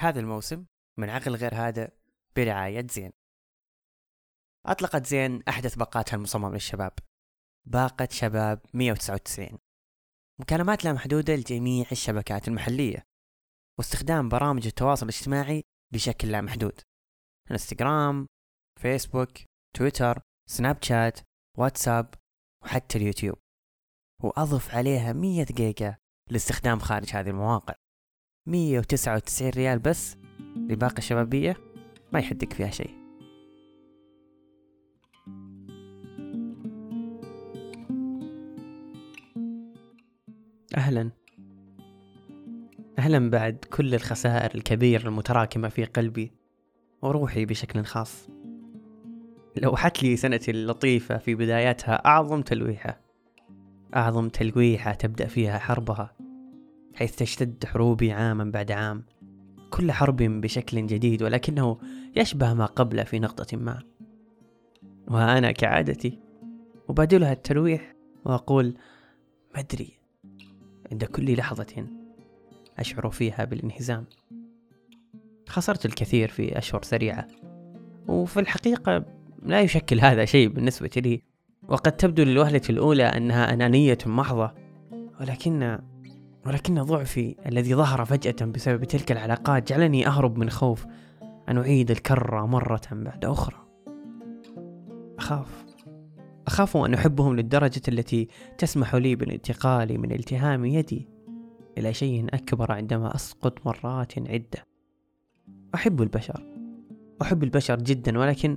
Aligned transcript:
هذا 0.00 0.20
الموسم 0.20 0.66
من 0.98 1.10
عقل 1.10 1.36
غير 1.36 1.54
هذا 1.54 1.90
برعاية 2.36 2.86
زين. 2.90 3.12
أطلقت 4.66 5.06
زين 5.06 5.42
أحدث 5.48 5.74
باقاتها 5.74 6.16
المصممة 6.16 6.52
للشباب. 6.52 6.92
باقة 7.66 8.08
شباب 8.10 8.60
199 8.74 9.58
مكالمات 10.40 10.84
لا 10.84 10.92
محدودة 10.92 11.34
لجميع 11.34 11.86
الشبكات 11.92 12.48
المحلية. 12.48 13.02
واستخدام 13.78 14.28
برامج 14.28 14.66
التواصل 14.66 15.06
الاجتماعي 15.08 15.64
بشكل 15.92 16.32
لا 16.32 16.40
محدود. 16.40 16.80
إنستغرام 17.50 18.26
فيسبوك 18.80 19.30
تويتر 19.76 20.22
سناب 20.50 20.82
شات 20.82 21.20
واتساب 21.58 22.14
وحتى 22.64 22.98
اليوتيوب. 22.98 23.38
وأضف 24.22 24.74
عليها 24.74 25.12
100 25.12 25.44
جيجا 25.44 25.96
لاستخدام 26.30 26.78
خارج 26.78 27.10
هذه 27.10 27.30
المواقع. 27.30 27.74
199 28.46 29.50
ريال 29.50 29.78
بس 29.78 30.16
لباقة 30.56 30.98
الشبابية 30.98 31.56
ما 32.12 32.18
يحدك 32.18 32.52
فيها 32.52 32.70
شيء. 32.70 32.90
أهلا. 40.76 41.10
أهلا 42.98 43.30
بعد 43.30 43.64
كل 43.70 43.94
الخسائر 43.94 44.54
الكبيرة 44.54 45.08
المتراكمة 45.08 45.68
في 45.68 45.84
قلبي 45.84 46.32
وروحي 47.02 47.44
بشكل 47.44 47.84
خاص. 47.84 48.28
لوحت 49.56 50.02
لي 50.02 50.16
سنتي 50.16 50.50
اللطيفة 50.50 51.18
في 51.18 51.34
بداياتها 51.34 51.94
أعظم 52.06 52.42
تلويحة. 52.42 53.00
أعظم 53.96 54.28
تلويحة 54.28 54.92
تبدأ 54.92 55.26
فيها 55.26 55.58
حربها. 55.58 56.25
حيث 56.96 57.16
تشتد 57.16 57.64
حروبي 57.64 58.12
عاما 58.12 58.44
بعد 58.44 58.72
عام. 58.72 59.04
كل 59.70 59.92
حرب 59.92 60.16
بشكل 60.16 60.86
جديد 60.86 61.22
ولكنه 61.22 61.78
يشبه 62.16 62.54
ما 62.54 62.66
قبله 62.66 63.04
في 63.04 63.18
نقطة 63.18 63.56
ما. 63.56 63.82
وأنا 65.08 65.52
كعادتي 65.52 66.18
أبادلها 66.88 67.32
التلويح 67.32 67.94
وأقول 68.24 68.74
ما 69.54 69.60
أدري 69.60 69.98
عند 70.92 71.04
كل 71.04 71.36
لحظة 71.36 71.86
أشعر 72.78 73.10
فيها 73.10 73.44
بالانهزام. 73.44 74.04
خسرت 75.48 75.86
الكثير 75.86 76.28
في 76.28 76.58
أشهر 76.58 76.82
سريعة. 76.82 77.26
وفي 78.08 78.40
الحقيقة 78.40 79.04
لا 79.42 79.60
يشكل 79.60 80.00
هذا 80.00 80.24
شيء 80.24 80.48
بالنسبة 80.48 80.90
لي. 80.96 81.22
وقد 81.68 81.96
تبدو 81.96 82.22
للوهلة 82.22 82.62
الأولى 82.70 83.04
أنها 83.04 83.52
أنانية 83.52 83.98
محضة 84.06 84.54
ولكن 85.20 85.78
ولكن 86.46 86.82
ضعفي 86.82 87.36
الذي 87.46 87.74
ظهر 87.74 88.04
فجأة 88.04 88.46
بسبب 88.46 88.84
تلك 88.84 89.12
العلاقات 89.12 89.68
جعلني 89.68 90.06
أهرب 90.06 90.38
من 90.38 90.50
خوف 90.50 90.86
أن 91.48 91.58
أعيد 91.58 91.90
الكرة 91.90 92.46
مرة 92.46 92.82
بعد 92.92 93.24
أخرى. 93.24 93.66
أخاف. 95.18 95.64
أخاف 96.46 96.76
أن 96.76 96.94
أحبهم 96.94 97.36
للدرجة 97.36 97.82
التي 97.88 98.28
تسمح 98.58 98.94
لي 98.94 99.16
بالانتقال 99.16 100.00
من 100.00 100.12
التهام 100.12 100.64
يدي 100.64 101.08
إلى 101.78 101.94
شيء 101.94 102.26
أكبر 102.34 102.72
عندما 102.72 103.14
أسقط 103.14 103.66
مرات 103.66 104.18
عدة. 104.18 104.66
أحب 105.74 106.02
البشر. 106.02 106.46
أحب 107.22 107.44
البشر 107.44 107.76
جدا 107.76 108.18
ولكن 108.18 108.56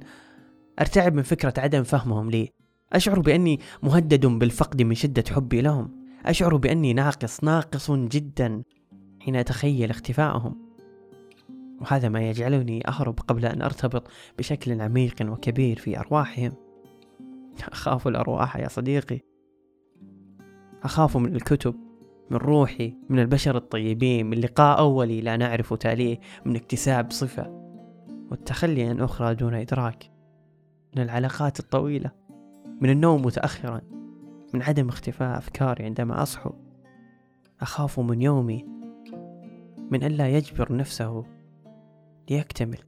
أرتعب 0.80 1.14
من 1.14 1.24
فكرة 1.24 1.54
عدم 1.58 1.84
فهمهم 1.84 2.30
لي. 2.30 2.50
أشعر 2.94 3.20
بأني 3.20 3.60
مهدد 3.84 4.26
بالفقد 4.26 4.82
من 4.82 4.96
شدة 4.96 5.24
حبي 5.32 5.62
لهم. 5.62 5.99
أشعر 6.26 6.56
بأني 6.56 6.94
ناقص 6.94 7.44
ناقص 7.44 7.92
جدا 7.92 8.64
حين 9.20 9.36
أتخيل 9.36 9.90
اختفائهم 9.90 10.70
وهذا 11.82 12.10
ما 12.10 12.30
يجعلني 12.30 12.88
أهرب 12.88 13.20
قبل 13.20 13.46
أن 13.46 13.62
أرتبط 13.62 14.08
بشكل 14.38 14.82
عميق 14.82 15.16
وكبير 15.22 15.80
في 15.80 16.00
أرواحهم. 16.00 16.52
أخاف 17.72 18.08
الأرواح 18.08 18.58
يا 18.58 18.68
صديقي. 18.68 19.20
أخاف 20.84 21.18
من 21.18 21.36
الكتب 21.36 21.76
من 22.30 22.38
روحي 22.38 22.96
من 23.10 23.20
البشر 23.20 23.58
الطيبين 23.58 24.26
من 24.26 24.38
لقاء 24.38 24.80
أولي 24.80 25.22
لا 25.22 25.38
نعرف 25.38 25.74
تاليه 25.74 26.20
من 26.46 26.56
اكتساب 26.56 27.12
صفة. 27.12 27.48
والتخلي 28.32 28.84
عن 28.84 29.00
أخرى 29.00 29.36
دون 29.36 29.54
إدراك. 29.54 30.12
من 30.96 31.02
العلاقات 31.02 31.60
الطويلة 31.60 32.12
من 32.82 32.90
النوم 32.90 33.26
متأخرا. 33.26 33.82
من 34.54 34.62
عدم 34.62 34.90
اختفاء 34.90 35.38
أفكاري 35.38 35.86
عندما 35.86 36.24
أصحو 36.24 36.52
أخاف 37.62 38.00
من 38.00 38.22
يومي 38.22 38.66
من 39.92 40.04
ألا 40.04 40.30
يجبر 40.30 40.74
نفسه 40.76 41.26
ليكتمل 42.30 42.80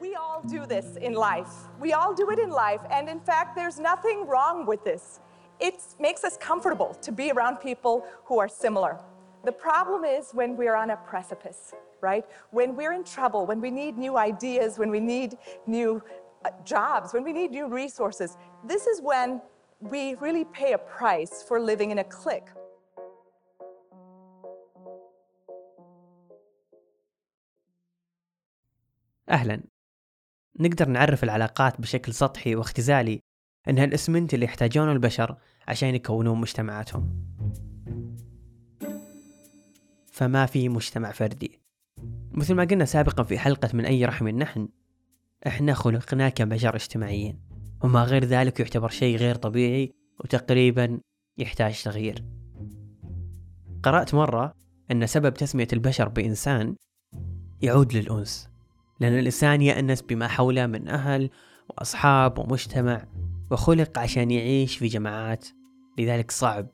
We 0.00 0.14
all 0.14 0.42
do 0.42 0.66
this 0.66 0.96
in 0.96 1.14
life. 1.14 1.54
We 1.80 1.92
all 1.92 2.14
do 2.14 2.30
it 2.30 2.38
in 2.38 2.50
life. 2.50 2.82
And 2.90 3.08
in 3.08 3.20
fact, 3.20 3.56
there's 3.56 3.78
nothing 3.78 4.26
wrong 4.26 4.66
with 4.66 4.84
this. 4.84 5.20
It 5.60 5.78
makes 5.98 6.24
us 6.24 6.36
comfortable 6.36 6.94
to 7.06 7.12
be 7.12 7.30
around 7.30 7.56
people 7.56 8.04
who 8.24 8.38
are 8.38 8.48
similar. 8.48 8.98
The 9.45 9.51
problem 9.51 10.03
is 10.03 10.23
when 10.33 10.55
we're 10.55 10.75
on 10.75 10.89
a 10.91 10.97
precipice, 10.97 11.73
right? 12.01 12.25
When 12.51 12.75
we're 12.75 12.93
in 12.93 13.03
trouble, 13.03 13.45
when 13.45 13.59
we 13.59 13.71
need 13.71 13.97
new 13.97 14.17
ideas, 14.17 14.77
when 14.77 14.91
we 14.91 14.99
need 14.99 15.37
new 15.67 16.01
uh, 16.45 16.49
jobs, 16.63 17.13
when 17.13 17.23
we 17.23 17.33
need 17.33 17.51
new 17.51 17.67
resources. 17.67 18.37
This 18.63 18.87
is 18.87 19.01
when 19.01 19.41
we 19.79 20.15
really 20.15 20.45
pay 20.45 20.73
a 20.73 20.77
price 20.77 21.43
for 21.47 21.59
living 21.59 21.91
in 21.91 21.99
a 21.99 22.03
clique. 22.03 22.49
أهلا 29.29 29.63
نقدر 30.59 30.87
نعرف 30.87 31.23
العلاقات 31.23 31.81
بشكل 31.81 32.13
سطحي 32.13 32.55
واختزالي 32.55 33.19
أنها 33.69 33.83
الإسمنت 33.83 34.33
اللي 34.33 34.45
يحتاجونه 34.45 34.91
البشر 34.91 35.37
عشان 35.67 35.95
يكونون 35.95 36.41
مجتمعاتهم 36.41 37.09
فما 40.16 40.46
في 40.46 40.68
مجتمع 40.68 41.12
فردي. 41.12 41.60
مثل 42.32 42.54
ما 42.54 42.64
قلنا 42.64 42.84
سابقا 42.84 43.22
في 43.22 43.38
حلقة 43.38 43.70
من 43.74 43.84
أي 43.84 44.04
رحم 44.04 44.28
نحن 44.28 44.68
إحنا 45.46 45.74
خلقنا 45.74 46.28
كبشر 46.28 46.76
اجتماعيين 46.76 47.40
وما 47.82 48.04
غير 48.04 48.24
ذلك 48.24 48.60
يعتبر 48.60 48.88
شيء 48.88 49.16
غير 49.16 49.34
طبيعي 49.34 49.92
وتقريبا 50.20 51.00
يحتاج 51.38 51.82
تغيير. 51.82 52.24
قرأت 53.82 54.14
مرة 54.14 54.54
أن 54.90 55.06
سبب 55.06 55.34
تسمية 55.34 55.68
البشر 55.72 56.08
بإنسان 56.08 56.76
يعود 57.62 57.92
للأنس 57.94 58.48
لأن 59.00 59.18
الإنسان 59.18 59.62
يأنس 59.62 60.02
بما 60.02 60.28
حوله 60.28 60.66
من 60.66 60.88
أهل 60.88 61.30
وأصحاب 61.70 62.38
ومجتمع 62.38 63.06
وخلق 63.50 63.98
عشان 63.98 64.30
يعيش 64.30 64.76
في 64.76 64.86
جماعات. 64.86 65.48
لذلك 65.98 66.30
صعب 66.30 66.66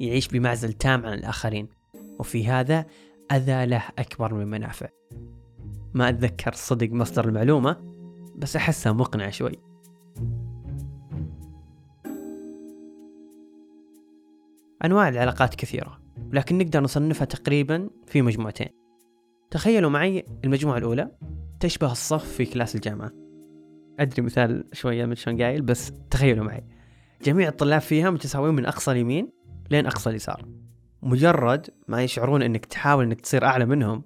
يعيش 0.00 0.28
بمعزل 0.28 0.72
تام 0.72 1.06
عن 1.06 1.12
الآخرين. 1.12 1.77
وفي 2.18 2.46
هذا 2.46 2.86
أذى 3.32 3.66
له 3.66 3.82
أكبر 3.98 4.34
من 4.34 4.46
منافع. 4.46 4.88
ما 5.94 6.08
أتذكر 6.08 6.52
صدق 6.52 6.90
مصدر 6.90 7.28
المعلومة 7.28 7.76
بس 8.36 8.56
أحسها 8.56 8.92
مقنع 8.92 9.30
شوي. 9.30 9.52
أنواع 14.84 15.08
العلاقات 15.08 15.54
كثيرة 15.54 16.00
لكن 16.32 16.58
نقدر 16.58 16.80
نصنفها 16.80 17.24
تقريبا 17.24 17.90
في 18.06 18.22
مجموعتين. 18.22 18.68
تخيلوا 19.50 19.90
معي 19.90 20.24
المجموعة 20.44 20.78
الأولى 20.78 21.10
تشبه 21.60 21.92
الصف 21.92 22.32
في 22.32 22.46
كلاس 22.46 22.74
الجامعة. 22.74 23.10
أدري 24.00 24.22
مثال 24.22 24.64
شوية 24.72 25.06
من 25.06 25.14
شلون 25.14 25.42
قايل 25.42 25.62
بس 25.62 25.92
تخيلوا 26.10 26.44
معي. 26.44 26.64
جميع 27.22 27.48
الطلاب 27.48 27.80
فيها 27.80 28.10
متساويين 28.10 28.54
من 28.54 28.66
أقصى 28.66 28.90
اليمين 28.90 29.32
لين 29.70 29.86
أقصى 29.86 30.10
اليسار. 30.10 30.44
مجرد 31.02 31.70
ما 31.88 32.02
يشعرون 32.02 32.42
إنك 32.42 32.66
تحاول 32.66 33.04
إنك 33.04 33.20
تصير 33.20 33.44
أعلى 33.44 33.66
منهم 33.66 34.04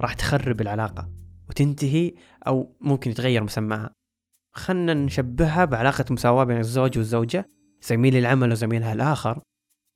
راح 0.00 0.14
تخرب 0.14 0.60
العلاقة 0.60 1.08
وتنتهي 1.48 2.14
أو 2.46 2.76
ممكن 2.80 3.10
يتغير 3.10 3.44
مسماها. 3.44 3.90
خلنا 4.54 4.94
نشبهها 4.94 5.64
بعلاقة 5.64 6.04
مساواة 6.10 6.44
بين 6.44 6.58
الزوج 6.58 6.98
والزوجة 6.98 7.48
زميل 7.82 8.16
العمل 8.16 8.52
وزميلها 8.52 8.92
الآخر 8.92 9.40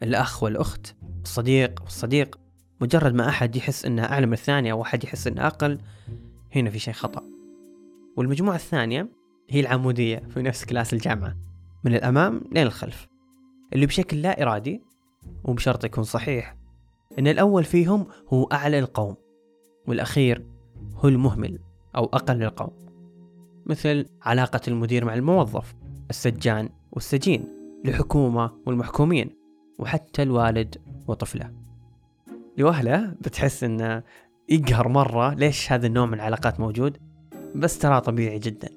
الأخ 0.02 0.42
والأخت 0.42 0.94
الصديق 1.22 1.82
والصديق. 1.82 2.38
مجرد 2.80 3.14
ما 3.14 3.28
أحد 3.28 3.56
يحس 3.56 3.84
أنه 3.84 4.04
أعلى 4.04 4.26
من 4.26 4.32
الثاني 4.32 4.72
أو 4.72 4.82
أحد 4.82 5.04
يحس 5.04 5.26
أنه 5.26 5.46
أقل 5.46 5.78
هنا 6.54 6.70
في 6.70 6.78
شيء 6.78 6.94
خطأ. 6.94 7.22
والمجموعة 8.16 8.56
الثانية 8.56 9.08
هي 9.50 9.60
العمودية 9.60 10.18
في 10.18 10.42
نفس 10.42 10.64
كلاس 10.64 10.92
الجامعة 10.92 11.36
من 11.84 11.94
الأمام 11.94 12.40
لين 12.52 12.66
الخلف 12.66 13.06
اللي 13.72 13.86
بشكل 13.86 14.22
لا 14.22 14.42
إرادي 14.42 14.82
وبشرط 15.44 15.84
يكون 15.84 16.04
صحيح. 16.04 16.56
إن 17.18 17.26
الأول 17.26 17.64
فيهم 17.64 18.06
هو 18.32 18.44
أعلى 18.44 18.78
القوم 18.78 19.16
والأخير 19.86 20.46
هو 20.94 21.08
المهمل 21.08 21.58
أو 21.96 22.04
أقل 22.04 22.42
القوم. 22.42 22.86
مثل 23.66 24.06
علاقة 24.22 24.60
المدير 24.68 25.04
مع 25.04 25.14
الموظف 25.14 25.74
السجان 26.10 26.68
والسجين 26.92 27.44
الحكومة 27.84 28.50
والمحكومين 28.66 29.30
وحتى 29.78 30.22
الوالد 30.22 30.76
وطفله. 31.08 31.52
لوهلة 32.58 33.14
بتحس 33.20 33.64
إنه 33.64 34.02
يقهر 34.48 34.88
مرة 34.88 35.34
ليش 35.34 35.72
هذا 35.72 35.86
النوع 35.86 36.06
من 36.06 36.14
العلاقات 36.14 36.60
موجود؟ 36.60 36.98
بس 37.54 37.78
ترى 37.78 38.00
طبيعي 38.00 38.38
جدا. 38.38 38.68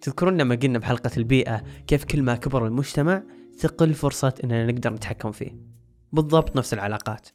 تذكرون 0.00 0.36
لما 0.36 0.54
قلنا 0.54 0.78
بحلقة 0.78 1.10
البيئة 1.16 1.62
كيف 1.86 2.04
كل 2.04 2.22
ما 2.22 2.34
كبر 2.34 2.66
المجتمع 2.66 3.22
تقل 3.58 3.94
فرصة 3.94 4.34
إننا 4.44 4.66
نقدر 4.66 4.92
نتحكم 4.92 5.32
فيه. 5.32 5.67
بالضبط 6.12 6.56
نفس 6.56 6.74
العلاقات. 6.74 7.28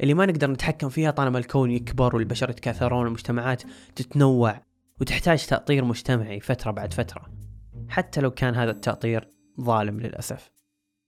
اللي 0.00 0.14
ما 0.14 0.26
نقدر 0.26 0.50
نتحكم 0.50 0.88
فيها 0.88 1.10
طالما 1.10 1.38
الكون 1.38 1.70
يكبر 1.70 2.16
والبشر 2.16 2.50
يتكاثرون 2.50 3.04
والمجتمعات 3.04 3.62
تتنوع 3.96 4.62
وتحتاج 5.00 5.46
تأطير 5.46 5.84
مجتمعي 5.84 6.40
فترة 6.40 6.70
بعد 6.70 6.92
فترة. 6.92 7.28
حتى 7.88 8.20
لو 8.20 8.30
كان 8.30 8.54
هذا 8.54 8.70
التأطير 8.70 9.32
ظالم 9.60 10.00
للأسف. 10.00 10.50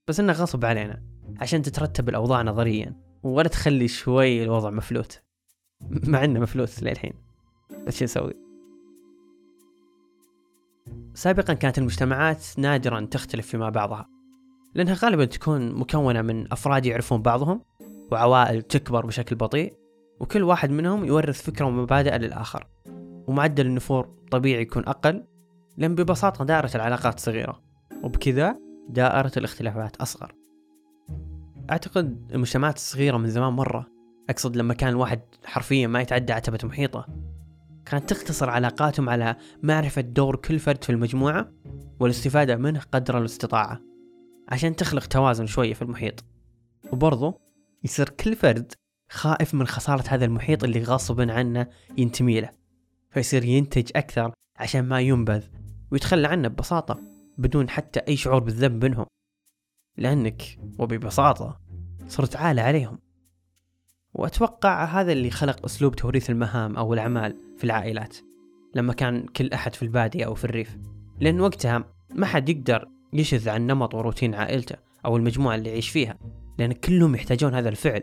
بس 0.08 0.20
إنه 0.20 0.32
غصب 0.32 0.64
علينا 0.64 1.02
عشان 1.40 1.62
تترتب 1.62 2.08
الأوضاع 2.08 2.42
نظريا 2.42 2.96
ولا 3.22 3.48
تخلي 3.48 3.88
شوي 3.88 4.42
الوضع 4.42 4.70
مفلوت. 4.70 5.22
مع 5.90 6.24
إنه 6.24 6.40
مفلوت 6.40 6.82
للحين. 6.82 7.12
بس 7.86 7.98
شو 7.98 8.04
نسوي؟ 8.04 8.34
سابقا 11.14 11.54
كانت 11.54 11.78
المجتمعات 11.78 12.44
نادرا 12.58 13.00
تختلف 13.00 13.46
فيما 13.46 13.70
بعضها. 13.70 14.19
لأنها 14.74 14.94
غالبا 14.94 15.24
تكون 15.24 15.72
مكونة 15.72 16.22
من 16.22 16.52
أفراد 16.52 16.86
يعرفون 16.86 17.22
بعضهم 17.22 17.62
وعوائل 18.12 18.62
تكبر 18.62 19.06
بشكل 19.06 19.36
بطيء 19.36 19.74
وكل 20.20 20.42
واحد 20.42 20.70
منهم 20.70 21.04
يورث 21.04 21.42
فكرة 21.42 21.64
ومبادئ 21.64 22.18
للآخر 22.18 22.66
ومعدل 23.26 23.66
النفور 23.66 24.08
طبيعي 24.30 24.62
يكون 24.62 24.86
أقل 24.86 25.24
لأن 25.76 25.94
ببساطة 25.94 26.44
دائرة 26.44 26.70
العلاقات 26.74 27.20
صغيرة 27.20 27.62
وبكذا 28.02 28.56
دائرة 28.88 29.32
الاختلافات 29.36 29.96
أصغر. 29.96 30.34
أعتقد 31.70 32.30
المجتمعات 32.34 32.76
الصغيرة 32.76 33.16
من 33.16 33.30
زمان 33.30 33.52
مرة 33.52 33.86
أقصد 34.30 34.56
لما 34.56 34.74
كان 34.74 34.88
الواحد 34.88 35.20
حرفيا 35.44 35.86
ما 35.86 36.00
يتعدى 36.00 36.32
عتبة 36.32 36.58
محيطة 36.64 37.06
كانت 37.86 38.14
تقتصر 38.14 38.50
علاقاتهم 38.50 39.08
على 39.08 39.36
معرفة 39.62 40.00
دور 40.00 40.36
كل 40.36 40.58
فرد 40.58 40.84
في 40.84 40.90
المجموعة 40.90 41.52
والاستفادة 42.00 42.56
منه 42.56 42.80
قدر 42.92 43.18
الاستطاعة. 43.18 43.89
عشان 44.50 44.76
تخلق 44.76 45.06
توازن 45.06 45.46
شوية 45.46 45.74
في 45.74 45.82
المحيط. 45.82 46.24
وبرضه 46.92 47.40
يصير 47.84 48.08
كل 48.08 48.36
فرد 48.36 48.72
خائف 49.10 49.54
من 49.54 49.66
خسارة 49.66 50.04
هذا 50.08 50.24
المحيط 50.24 50.64
اللي 50.64 50.82
غصبا 50.82 51.32
عنه 51.32 51.66
ينتمي 51.98 52.40
له. 52.40 52.50
فيصير 53.10 53.44
ينتج 53.44 53.90
أكثر 53.96 54.32
عشان 54.56 54.84
ما 54.84 55.00
ينبذ 55.00 55.44
ويتخلى 55.90 56.28
عنه 56.28 56.48
ببساطة 56.48 57.00
بدون 57.38 57.70
حتى 57.70 58.00
أي 58.00 58.16
شعور 58.16 58.42
بالذنب 58.42 58.84
منهم. 58.84 59.06
لأنك 59.96 60.58
وببساطة 60.78 61.60
صرت 62.08 62.36
عالة 62.36 62.62
عليهم. 62.62 62.98
وأتوقع 64.14 64.84
هذا 64.84 65.12
اللي 65.12 65.30
خلق 65.30 65.64
أسلوب 65.64 65.96
توريث 65.96 66.30
المهام 66.30 66.76
أو 66.76 66.94
الأعمال 66.94 67.36
في 67.58 67.64
العائلات 67.64 68.16
لما 68.74 68.92
كان 68.92 69.26
كل 69.26 69.52
أحد 69.52 69.74
في 69.74 69.82
البادية 69.82 70.24
أو 70.24 70.34
في 70.34 70.44
الريف. 70.44 70.78
لأن 71.20 71.40
وقتها 71.40 71.84
ما 72.14 72.26
حد 72.26 72.48
يقدر 72.48 72.88
يشذ 73.12 73.48
عن 73.48 73.66
نمط 73.66 73.94
وروتين 73.94 74.34
عائلته 74.34 74.76
أو 75.04 75.16
المجموعة 75.16 75.54
اللي 75.54 75.68
يعيش 75.68 75.88
فيها 75.88 76.18
لأن 76.58 76.72
كلهم 76.72 77.14
يحتاجون 77.14 77.54
هذا 77.54 77.68
الفعل. 77.68 78.02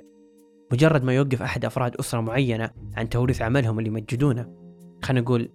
مجرد 0.72 1.04
ما 1.04 1.14
يوقف 1.14 1.42
أحد 1.42 1.66
أفراد 1.66 1.96
أسرة 1.96 2.22
معينة 2.22 2.70
عن 2.96 3.10
توريث 3.10 3.42
عملهم 3.42 3.80
اللي 3.80 3.90
يمجدونه 3.90 4.50
خلينا 5.04 5.22
نقول 5.22 5.50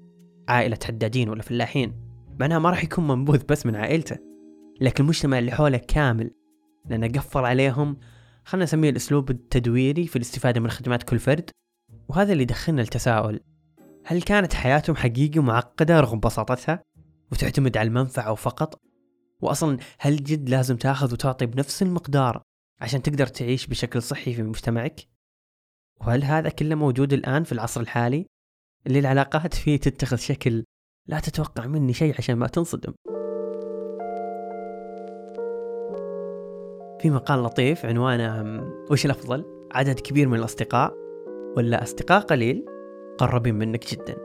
عائلة 0.48 0.78
حدادين 0.84 1.28
ولا 1.28 1.42
فلاحين 1.42 1.94
معناها 2.40 2.58
ما 2.58 2.70
راح 2.70 2.84
يكون 2.84 3.06
منبوذ 3.06 3.44
بس 3.48 3.66
من 3.66 3.76
عائلته. 3.76 4.16
لكن 4.80 5.04
المجتمع 5.04 5.38
اللي 5.38 5.52
حوله 5.52 5.78
كامل 5.78 6.30
لأنه 6.90 7.08
قفل 7.08 7.44
عليهم 7.44 7.96
خلنا 8.44 8.64
نسميه 8.64 8.90
الأسلوب 8.90 9.30
التدويري 9.30 10.06
في 10.06 10.16
الاستفادة 10.16 10.60
من 10.60 10.70
خدمات 10.70 11.02
كل 11.02 11.18
فرد 11.18 11.50
وهذا 12.08 12.32
اللي 12.32 12.42
يدخلنا 12.42 12.82
التساؤل. 12.82 13.40
هل 14.04 14.22
كانت 14.22 14.54
حياتهم 14.54 14.96
حقيقة 14.96 15.42
معقدة 15.42 16.00
رغم 16.00 16.20
بساطتها 16.20 16.82
وتعتمد 17.32 17.76
على 17.76 17.88
المنفعة 17.88 18.34
فقط؟ 18.34 18.78
وأصلا 19.42 19.78
هل 19.98 20.16
جد 20.16 20.48
لازم 20.48 20.76
تأخذ 20.76 21.12
وتعطي 21.12 21.46
بنفس 21.46 21.82
المقدار 21.82 22.42
عشان 22.80 23.02
تقدر 23.02 23.26
تعيش 23.26 23.66
بشكل 23.66 24.02
صحي 24.02 24.34
في 24.34 24.42
مجتمعك؟ 24.42 25.00
وهل 26.00 26.24
هذا 26.24 26.48
كله 26.48 26.74
موجود 26.74 27.12
الآن 27.12 27.44
في 27.44 27.52
العصر 27.52 27.80
الحالي؟ 27.80 28.26
اللي 28.86 28.98
العلاقات 28.98 29.54
فيه 29.54 29.76
تتخذ 29.76 30.16
شكل 30.16 30.64
لا 31.08 31.20
تتوقع 31.20 31.66
مني 31.66 31.92
شيء 31.92 32.14
عشان 32.18 32.36
ما 32.36 32.46
تنصدم. 32.46 32.94
في 37.00 37.10
مقال 37.10 37.42
لطيف 37.42 37.86
عنوانه 37.86 38.62
وش 38.90 39.06
الأفضل؟ 39.06 39.44
عدد 39.74 40.00
كبير 40.00 40.28
من 40.28 40.38
الأصدقاء 40.38 40.94
ولا 41.56 41.82
أصدقاء 41.82 42.20
قليل 42.20 42.66
قربين 43.18 43.54
منك 43.54 43.90
جدا؟ 43.90 44.16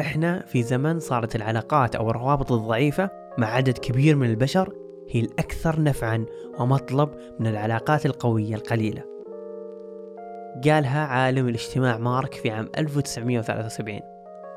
إحنا 0.00 0.46
في 0.46 0.62
زمن 0.62 1.00
صارت 1.00 1.36
العلاقات 1.36 1.96
أو 1.96 2.10
الروابط 2.10 2.52
الضعيفة 2.52 3.27
مع 3.38 3.46
عدد 3.46 3.78
كبير 3.78 4.16
من 4.16 4.30
البشر 4.30 4.72
هي 5.10 5.20
الأكثر 5.20 5.82
نفعا 5.82 6.26
ومطلب 6.58 7.10
من 7.40 7.46
العلاقات 7.46 8.06
القوية 8.06 8.54
القليلة. 8.54 9.04
قالها 10.64 11.00
عالم 11.06 11.48
الاجتماع 11.48 11.98
مارك 11.98 12.34
في 12.34 12.50
عام 12.50 12.68
1973 12.78 14.00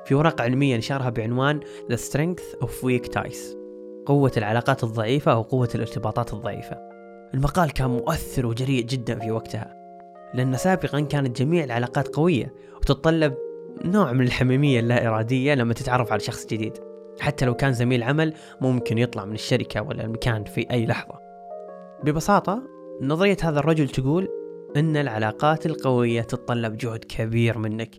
في 0.06 0.16
ورقة 0.16 0.42
علمية 0.42 0.78
نشرها 0.78 1.10
بعنوان 1.10 1.60
The 1.92 1.96
Strength 1.96 2.66
of 2.66 2.70
Weak 2.70 3.12
Ties 3.20 3.38
قوة 4.06 4.32
العلاقات 4.38 4.84
الضعيفة 4.84 5.32
أو 5.32 5.42
قوة 5.42 5.70
الارتباطات 5.76 6.34
الضعيفة. 6.34 6.78
المقال 7.34 7.72
كان 7.72 7.90
مؤثر 7.90 8.46
وجريء 8.46 8.86
جدا 8.86 9.20
في 9.20 9.32
وقتها 9.32 9.76
لأن 10.34 10.58
سابقا 10.58 11.00
كانت 11.00 11.42
جميع 11.42 11.64
العلاقات 11.64 12.08
قوية 12.08 12.54
وتتطلب 12.78 13.34
نوع 13.86 14.12
من 14.12 14.22
الحميمية 14.22 14.80
اللا 14.80 15.08
إرادية 15.08 15.54
لما 15.54 15.74
تتعرف 15.74 16.12
على 16.12 16.20
شخص 16.20 16.46
جديد. 16.46 16.91
حتى 17.20 17.46
لو 17.46 17.54
كان 17.54 17.74
زميل 17.74 18.04
عمل 18.04 18.34
ممكن 18.62 18.98
يطلع 18.98 19.26
من 19.26 19.34
الشركة 19.34 19.82
ولا 19.82 20.04
المكان 20.04 20.44
في 20.44 20.72
أي 20.72 20.86
لحظة. 20.86 21.20
ببساطة 22.04 22.64
نظرية 23.02 23.38
هذا 23.44 23.60
الرجل 23.60 23.90
تقول 23.90 24.28
أن 24.78 24.98
العلاقات 24.98 25.66
القوية 25.66 26.22
تتطلب 26.22 26.78
جهد 26.78 27.04
كبير 27.04 27.58
منك. 27.58 27.96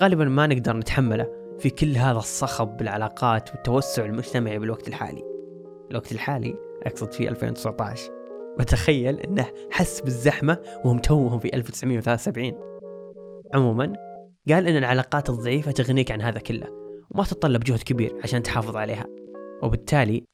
غالبا 0.00 0.24
ما 0.24 0.46
نقدر 0.46 0.76
نتحمله 0.76 1.26
في 1.58 1.70
كل 1.70 1.96
هذا 1.96 2.18
الصخب 2.18 2.76
بالعلاقات 2.76 3.50
والتوسع 3.50 4.04
المجتمعي 4.04 4.58
بالوقت 4.58 4.88
الحالي. 4.88 5.22
الوقت 5.90 6.12
الحالي 6.12 6.54
أقصد 6.82 7.12
في 7.12 7.28
2019 7.28 8.10
وتخيل 8.58 9.20
أنه 9.20 9.46
حس 9.70 10.00
بالزحمة 10.00 10.58
وهم 10.84 10.98
توهم 10.98 11.38
في 11.38 11.54
1973 11.56 12.52
عموما 13.54 13.92
قال 14.48 14.68
أن 14.68 14.76
العلاقات 14.76 15.30
الضعيفة 15.30 15.70
تغنيك 15.72 16.10
عن 16.10 16.20
هذا 16.22 16.38
كله. 16.38 16.83
وما 17.14 17.24
تتطلب 17.24 17.64
جهد 17.64 17.82
كبير 17.82 18.16
عشان 18.24 18.42
تحافظ 18.42 18.76
عليها. 18.76 19.06
وبالتالي 19.62 20.24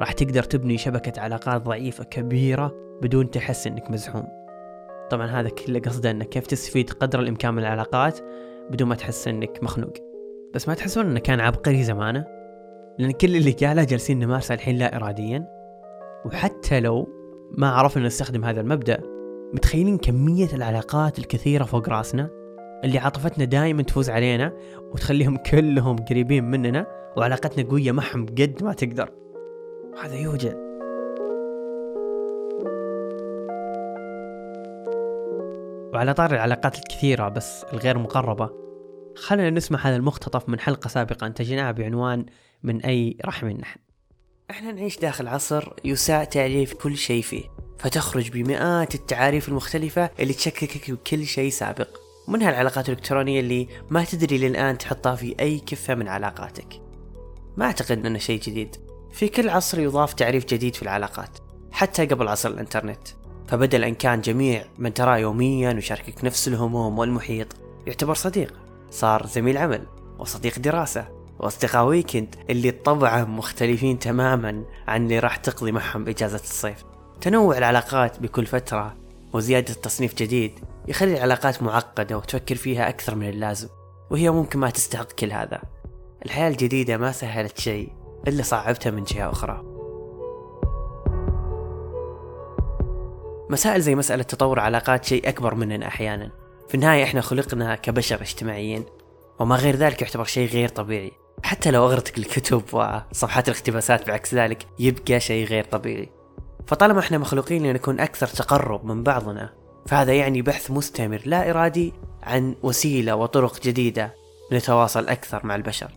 راح 0.00 0.12
تقدر 0.12 0.42
تبني 0.42 0.78
شبكة 0.78 1.20
علاقات 1.20 1.62
ضعيفة 1.62 2.04
كبيرة 2.04 2.74
بدون 3.02 3.30
تحس 3.30 3.66
إنك 3.66 3.90
مزحوم. 3.90 4.28
طبعا 5.10 5.26
هذا 5.26 5.48
كله 5.48 5.80
قصده 5.80 6.10
إنك 6.10 6.28
كيف 6.28 6.46
تستفيد 6.46 6.90
قدر 6.90 7.20
الإمكان 7.20 7.54
من 7.54 7.58
العلاقات 7.58 8.18
بدون 8.70 8.88
ما 8.88 8.94
تحس 8.94 9.28
إنك 9.28 9.62
مخنوق. 9.62 9.92
بس 10.54 10.68
ما 10.68 10.74
تحسون 10.74 11.06
إنه 11.06 11.20
كان 11.20 11.40
عبقري 11.40 11.82
زمانه؟ 11.82 12.26
لأن 12.98 13.10
كل 13.10 13.36
اللي 13.36 13.52
قاله 13.52 13.84
جالسين 13.84 14.18
نمارسه 14.18 14.54
الحين 14.54 14.76
لا 14.76 14.96
اراديا. 14.96 15.46
وحتى 16.24 16.80
لو 16.80 17.08
ما 17.58 17.70
عرفنا 17.70 18.06
نستخدم 18.06 18.44
هذا 18.44 18.60
المبدأ 18.60 19.00
متخيلين 19.54 19.98
كمية 19.98 20.48
العلاقات 20.54 21.18
الكثيرة 21.18 21.64
فوق 21.64 21.88
رأسنا؟ 21.88 22.39
اللي 22.84 22.98
عاطفتنا 22.98 23.44
دائما 23.44 23.82
تفوز 23.82 24.10
علينا 24.10 24.52
وتخليهم 24.92 25.36
كلهم 25.36 25.96
قريبين 25.96 26.44
مننا 26.44 26.86
وعلاقتنا 27.16 27.68
قوية 27.68 27.92
معهم 27.92 28.26
قد 28.26 28.58
ما 28.62 28.72
تقدر. 28.72 29.10
هذا 30.02 30.14
يوجع 30.14 30.52
وعلى 35.94 36.14
طار 36.14 36.34
العلاقات 36.34 36.78
الكثيرة 36.78 37.28
بس 37.28 37.64
الغير 37.72 37.98
مقربة 37.98 38.50
خلينا 39.16 39.50
نسمع 39.50 39.86
هذا 39.86 39.96
المقتطف 39.96 40.48
من 40.48 40.60
حلقة 40.60 40.88
سابقة 40.88 41.26
انتجناها 41.26 41.72
بعنوان 41.72 42.26
من 42.62 42.84
أي 42.84 43.16
رحم 43.24 43.48
نحن. 43.48 43.80
إحنا 44.50 44.72
نعيش 44.72 44.98
داخل 44.98 45.28
عصر 45.28 45.72
يساء 45.84 46.24
تعريف 46.24 46.74
كل 46.74 46.96
شيء 46.96 47.22
فيه 47.22 47.44
فتخرج 47.78 48.30
بمئات 48.30 48.94
التعاريف 48.94 49.48
المختلفة 49.48 50.10
اللي 50.20 50.32
تشككك 50.32 50.90
بكل 50.90 51.26
شيء 51.26 51.50
سابق. 51.50 51.88
ومنها 52.30 52.50
العلاقات 52.50 52.88
الإلكترونية 52.88 53.40
اللي 53.40 53.68
ما 53.90 54.04
تدري 54.04 54.38
للآن 54.38 54.78
تحطها 54.78 55.14
في 55.14 55.36
أي 55.40 55.58
كفة 55.58 55.94
من 55.94 56.08
علاقاتك. 56.08 56.80
ما 57.56 57.64
أعتقد 57.64 58.06
أنه 58.06 58.18
شيء 58.18 58.40
جديد. 58.40 58.76
في 59.12 59.28
كل 59.28 59.48
عصر 59.48 59.80
يضاف 59.80 60.12
تعريف 60.12 60.44
جديد 60.44 60.74
في 60.74 60.82
العلاقات 60.82 61.38
حتى 61.72 62.06
قبل 62.06 62.28
عصر 62.28 62.48
الإنترنت. 62.48 63.08
فبدل 63.48 63.84
أن 63.84 63.94
كان 63.94 64.20
جميع 64.20 64.64
من 64.78 64.94
تراه 64.94 65.16
يوميا 65.16 65.72
ويشاركك 65.72 66.24
نفس 66.24 66.48
الهموم 66.48 66.98
والمحيط 66.98 67.46
يعتبر 67.86 68.14
صديق. 68.14 68.54
صار 68.90 69.26
زميل 69.26 69.58
عمل 69.58 69.86
وصديق 70.18 70.58
دراسة 70.58 71.08
وأصدقاء 71.38 71.84
ويكند 71.84 72.34
اللي 72.50 72.70
طبعا 72.70 73.24
مختلفين 73.24 73.98
تماما 73.98 74.64
عن 74.88 75.02
اللي 75.02 75.18
راح 75.18 75.36
تقضي 75.36 75.72
معهم 75.72 76.08
إجازة 76.08 76.40
الصيف. 76.40 76.84
تنوع 77.20 77.58
العلاقات 77.58 78.18
بكل 78.18 78.46
فترة 78.46 78.99
وزيادة 79.32 79.74
تصنيف 79.74 80.14
جديد 80.14 80.52
يخلي 80.88 81.16
العلاقات 81.16 81.62
معقدة 81.62 82.16
وتفكر 82.16 82.54
فيها 82.54 82.88
أكثر 82.88 83.14
من 83.14 83.28
اللازم 83.28 83.68
وهي 84.10 84.30
ممكن 84.30 84.58
ما 84.58 84.70
تستحق 84.70 85.12
كل 85.12 85.32
هذا. 85.32 85.62
الحياة 86.26 86.48
الجديدة 86.48 86.96
ما 86.96 87.12
سهلت 87.12 87.58
شيء 87.58 87.92
إلا 88.28 88.42
صعبتها 88.42 88.90
من 88.90 89.04
جهة 89.04 89.30
أخرى. 89.30 89.62
مسائل 93.50 93.80
زي 93.80 93.94
مسألة 93.94 94.22
تطور 94.22 94.60
علاقات 94.60 95.04
شيء 95.04 95.28
أكبر 95.28 95.54
مننا 95.54 95.86
أحيانا. 95.86 96.30
في 96.68 96.74
النهاية 96.74 97.04
إحنا 97.04 97.20
خلقنا 97.20 97.74
كبشر 97.74 98.20
اجتماعيين 98.20 98.84
وما 99.40 99.56
غير 99.56 99.76
ذلك 99.76 100.02
يعتبر 100.02 100.24
شيء 100.24 100.48
غير 100.48 100.68
طبيعي. 100.68 101.12
حتى 101.42 101.70
لو 101.70 101.86
أغرتك 101.86 102.18
الكتب 102.18 102.62
وصفحات 102.72 103.48
الاقتباسات 103.48 104.06
بعكس 104.08 104.34
ذلك 104.34 104.66
يبقى 104.78 105.20
شيء 105.20 105.46
غير 105.46 105.64
طبيعي. 105.64 106.08
فطالما 106.70 107.00
إحنا 107.00 107.18
مخلوقين 107.18 107.66
لنكون 107.66 108.00
أكثر 108.00 108.26
تقرب 108.26 108.84
من 108.84 109.02
بعضنا 109.02 109.52
فهذا 109.86 110.12
يعني 110.12 110.42
بحث 110.42 110.70
مستمر 110.70 111.22
لا 111.24 111.50
إرادي 111.50 111.92
عن 112.22 112.54
وسيلة 112.62 113.14
وطرق 113.14 113.62
جديدة 113.62 114.14
لنتواصل 114.52 115.08
أكثر 115.08 115.46
مع 115.46 115.56
البشر. 115.56 115.90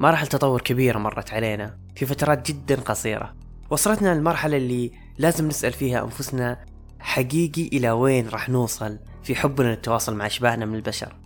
مراحل 0.00 0.26
تطور 0.26 0.60
كبيرة 0.60 0.98
مرت 0.98 1.32
علينا 1.32 1.78
في 1.96 2.06
فترات 2.06 2.48
جدا 2.48 2.80
قصيرة. 2.80 3.34
وصلتنا 3.70 4.14
للمرحلة 4.14 4.56
اللي 4.56 4.92
لازم 5.18 5.48
نسأل 5.48 5.72
فيها 5.72 6.04
أنفسنا 6.04 6.64
حقيقي 6.98 7.66
إلى 7.66 7.90
وين 7.90 8.28
راح 8.28 8.48
نوصل 8.48 8.98
في 9.22 9.34
حبنا 9.34 9.68
للتواصل 9.68 10.14
مع 10.14 10.26
أشباهنا 10.26 10.66
من 10.66 10.74
البشر. 10.74 11.16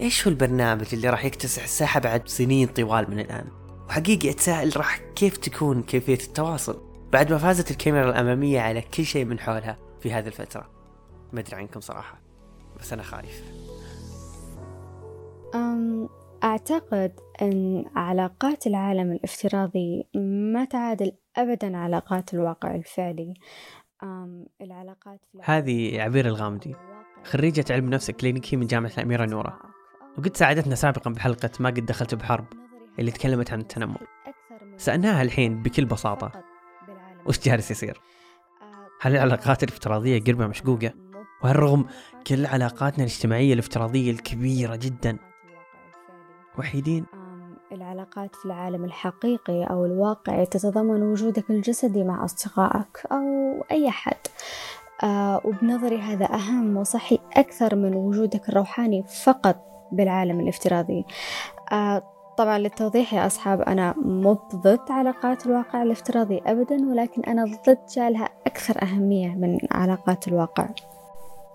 إيش 0.00 0.26
هو 0.26 0.30
البرنامج 0.30 0.86
اللي 0.92 1.08
راح 1.08 1.24
يكتسح 1.24 1.62
الساحة 1.62 2.00
بعد 2.00 2.28
سنين 2.28 2.66
طوال 2.66 3.10
من 3.10 3.20
الآن؟ 3.20 3.44
وحقيقي 3.88 4.30
أتساءل 4.30 4.72
راح 4.76 5.00
كيف 5.16 5.36
تكون 5.36 5.82
كيفية 5.82 6.18
التواصل؟ 6.26 6.93
بعد 7.14 7.32
ما 7.32 7.38
فازت 7.38 7.70
الكاميرا 7.70 8.10
الأمامية 8.10 8.60
على 8.60 8.80
كل 8.80 9.04
شيء 9.04 9.24
من 9.24 9.38
حولها 9.38 9.78
في 10.00 10.12
هذه 10.12 10.26
الفترة. 10.26 10.70
ما 11.32 11.40
أدري 11.40 11.56
عنكم 11.56 11.80
صراحة 11.80 12.20
بس 12.80 12.92
أنا 12.92 13.02
خايف. 13.02 13.44
أم 15.54 16.08
أعتقد 16.44 17.12
أن 17.42 17.84
علاقات 17.96 18.66
العالم 18.66 19.12
الافتراضي 19.12 20.08
ما 20.52 20.64
تعادل 20.64 21.12
أبدا 21.36 21.76
علاقات 21.76 22.34
الواقع 22.34 22.74
الفعلي. 22.74 23.34
أم 24.02 24.46
العلاقات 24.60 25.20
في 25.32 25.38
هذه 25.42 26.02
عبير 26.02 26.26
الغامدي 26.26 26.74
خريجة 27.24 27.64
علم 27.70 27.90
نفس 27.90 28.10
كلينيكي 28.10 28.56
من 28.56 28.66
جامعة 28.66 28.92
الأميرة 28.98 29.26
نورة. 29.26 29.60
وقد 30.18 30.36
ساعدتنا 30.36 30.74
سابقا 30.74 31.10
بحلقة 31.10 31.50
ما 31.60 31.68
قد 31.68 31.86
دخلت 31.86 32.14
بحرب 32.14 32.46
اللي 32.98 33.10
تكلمت 33.10 33.52
عن 33.52 33.60
التنمر. 33.60 34.00
سألناها 34.76 35.22
الحين 35.22 35.62
بكل 35.62 35.84
بساطة. 35.84 36.53
وش 37.26 37.40
جالس 37.40 37.70
يصير؟ 37.70 38.00
هل 39.00 39.12
العلاقات 39.12 39.62
الافتراضية 39.62 40.24
قربة 40.24 40.46
مشقوقة؟ 40.46 40.92
وهل 41.42 41.56
رغم 41.56 41.86
كل 42.26 42.46
علاقاتنا 42.46 43.04
الاجتماعية 43.04 43.54
الافتراضية 43.54 44.10
الكبيرة 44.10 44.76
جدا 44.76 45.18
وحيدين؟ 46.58 47.06
العلاقات 47.72 48.36
في 48.36 48.46
العالم 48.46 48.84
الحقيقي 48.84 49.64
أو 49.64 49.84
الواقعي 49.84 50.46
تتضمن 50.46 51.02
وجودك 51.02 51.50
الجسدي 51.50 52.04
مع 52.04 52.24
أصدقائك 52.24 53.06
أو 53.12 53.24
أي 53.70 53.88
أحد 53.88 54.16
آه 55.02 55.40
وبنظري 55.44 56.00
هذا 56.00 56.34
أهم 56.34 56.76
وصحي 56.76 57.18
أكثر 57.36 57.74
من 57.76 57.94
وجودك 57.94 58.48
الروحاني 58.48 59.04
فقط 59.24 59.56
بالعالم 59.92 60.40
الافتراضي 60.40 61.04
آه 61.72 62.13
طبعا 62.36 62.58
للتوضيح 62.58 63.14
يا 63.14 63.26
أصحاب 63.26 63.60
أنا 63.60 63.94
مو 63.96 64.32
ضد 64.54 64.90
علاقات 64.90 65.46
الواقع 65.46 65.82
الافتراضي 65.82 66.42
أبدا 66.46 66.90
ولكن 66.90 67.22
أنا 67.22 67.44
ضد 67.44 67.78
جعلها 67.96 68.28
أكثر 68.46 68.82
أهمية 68.82 69.28
من 69.28 69.58
علاقات 69.72 70.28
الواقع. 70.28 70.68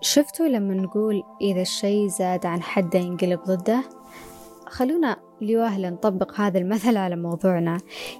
شفتوا 0.00 0.46
لما 0.46 0.74
نقول 0.74 1.22
إذا 1.40 1.60
الشيء 1.60 2.06
زاد 2.06 2.46
عن 2.46 2.62
حده 2.62 2.98
ينقلب 2.98 3.40
ضده؟ 3.40 3.82
خلونا 4.66 5.16
ليواهلا 5.40 5.90
نطبق 5.90 6.40
هذا 6.40 6.58
المثل 6.58 6.96
على 6.96 7.16
موضوعنا. 7.16 7.78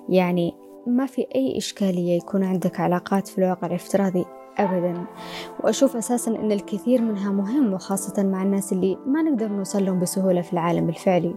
يعني 0.09 0.55
ما 0.87 1.07
في 1.07 1.27
أي 1.35 1.59
إشكالية 1.59 2.17
يكون 2.17 2.45
عندك 2.45 2.81
علاقات 2.81 3.29
في 3.29 3.39
الواقع 3.39 3.67
الافتراضي 3.67 4.25
أبدا. 4.59 5.07
وأشوف 5.61 5.97
أساسا 5.97 6.31
أن 6.31 6.53
الكثير 6.53 7.03
منها 7.03 7.33
مهم 7.33 7.73
وخاصة 7.73 8.23
مع 8.23 8.43
الناس 8.43 8.73
اللي 8.73 8.97
ما 9.07 9.23
نقدر 9.23 9.49
نوصل 9.49 9.85
لهم 9.85 9.99
بسهولة 9.99 10.41
في 10.41 10.53
العالم 10.53 10.89
الفعلي. 10.89 11.35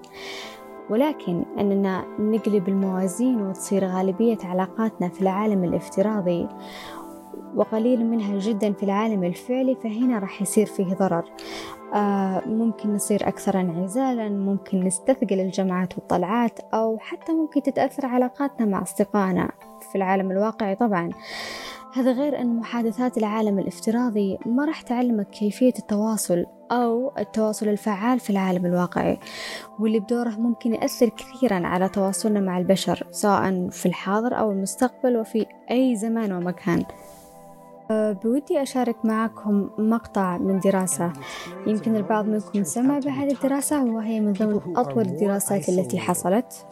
ولكن 0.90 1.46
أننا 1.60 2.06
نقلب 2.20 2.70
الموازين 2.70 3.42
وتصير 3.42 3.86
غالبية 3.86 4.38
علاقاتنا 4.44 5.10
في 5.10 5.22
العالم 5.22 5.64
الافتراضي 5.64 6.48
وقليل 7.56 8.06
منها 8.06 8.40
جدا 8.40 8.74
في 8.74 8.84
العالم 8.84 9.24
الفعلي 9.24 9.76
فهنا 9.76 10.20
راح 10.20 10.42
يصير 10.42 10.66
فيه 10.66 10.94
ضرر. 10.94 11.24
آه 11.94 12.42
ممكن 12.46 12.94
نصير 12.94 13.28
أكثر 13.28 13.60
انعزالا 13.60 14.30
ممكن 14.30 14.80
نستثقل 14.80 15.40
الجمعات 15.40 15.98
والطلعات 15.98 16.60
أو 16.74 16.98
حتى 17.00 17.32
ممكن 17.32 17.62
تتأثر 17.62 18.06
علاقاتنا 18.06 18.66
مع 18.66 18.82
أصدقائنا 18.82 19.52
في 19.92 19.96
العالم 19.96 20.32
الواقعي 20.32 20.76
طبعا. 20.76 21.10
هذا 21.96 22.12
غير 22.12 22.42
أن 22.42 22.56
محادثات 22.56 23.18
العالم 23.18 23.60
الافتراضي 23.60 24.38
ما 24.46 24.66
راح 24.66 24.82
تعلمك 24.82 25.30
كيفية 25.30 25.74
التواصل 25.80 26.46
أو 26.72 27.12
التواصل 27.18 27.68
الفعال 27.68 28.20
في 28.20 28.30
العالم 28.30 28.66
الواقعي 28.66 29.20
واللي 29.80 30.00
بدوره 30.00 30.30
ممكن 30.30 30.74
يأثر 30.74 31.10
كثيرا 31.10 31.68
على 31.68 31.90
تواصلنا 31.90 32.40
مع 32.40 32.58
البشر 32.58 33.08
سواء 33.12 33.70
في 33.70 33.86
الحاضر 33.86 34.40
أو 34.40 34.52
المستقبل 34.52 35.18
وفي 35.18 35.46
أي 35.72 35.96
زمان 35.96 36.32
ومكان. 36.32 36.84
بودي 37.92 38.62
أشارك 38.62 39.06
معكم 39.06 39.70
مقطع 39.78 40.38
من 40.38 40.60
دراسة. 40.60 41.14
يمكن 41.68 41.96
البعض 41.96 42.26
منكم 42.26 42.64
سمع 42.64 43.00
بهذه 43.00 43.32
الدراسة 43.32 43.84
وهي 43.84 44.20
من 44.20 44.34
ضمن 44.34 44.78
أطول 44.78 45.06
الدراسات 45.06 45.70
التي 45.70 46.00
حصلت. 46.00 46.66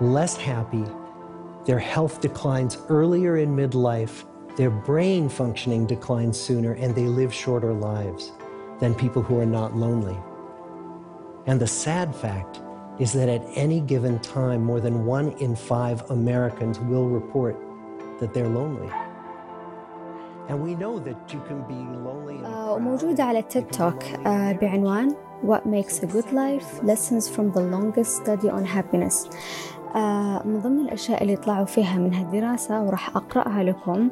they 0.00 0.06
are 0.06 0.12
less 0.12 0.36
happy, 0.36 0.84
their 1.64 1.78
health 1.78 2.20
declines 2.20 2.78
earlier 2.88 3.36
in 3.36 3.56
midlife, 3.56 4.24
their 4.56 4.70
brain 4.70 5.28
functioning 5.28 5.86
declines 5.86 6.40
sooner, 6.40 6.72
and 6.72 6.94
they 6.94 7.06
live 7.06 7.32
shorter 7.34 7.72
lives 7.72 8.32
than 8.80 8.94
people 8.94 9.22
who 9.22 9.40
are 9.40 9.46
not 9.46 9.76
lonely. 9.76 10.16
And 11.46 11.60
the 11.60 11.66
sad 11.66 12.14
fact 12.14 12.60
is 12.98 13.12
that 13.12 13.28
at 13.28 13.42
any 13.54 13.80
given 13.80 14.18
time, 14.20 14.64
more 14.64 14.80
than 14.80 15.04
one 15.04 15.32
in 15.32 15.54
five 15.54 16.10
Americans 16.10 16.80
will 16.80 17.08
report 17.08 17.56
that 18.20 18.32
they're 18.32 18.48
lonely. 18.48 18.90
And 20.48 20.62
we 20.62 20.74
know 20.74 20.98
that 21.00 21.32
you 21.32 21.40
can 21.48 21.62
be 21.62 21.74
lonely 21.74 22.34
in 22.36 22.44
a 22.44 22.48
crowd. 22.48 22.80
موجودة 22.80 23.24
على 23.24 23.42
تيك 23.42 23.70
توك 23.70 24.04
بعنوان 24.60 25.14
What 25.42 25.66
makes 25.66 26.02
a 26.02 26.06
good 26.06 26.32
life? 26.32 26.82
Lessons 26.82 27.28
from 27.28 27.52
the 27.52 27.60
longest 27.60 28.16
study 28.16 28.48
on 28.48 28.64
happiness. 28.64 29.28
آه 29.95 30.41
من 30.45 30.59
ضمن 30.59 30.79
الأشياء 30.79 31.23
اللي 31.23 31.35
طلعوا 31.35 31.65
فيها 31.65 31.97
من 31.97 32.13
هالدراسة 32.13 32.83
وراح 32.83 33.15
أقرأها 33.17 33.63
لكم 33.63 34.09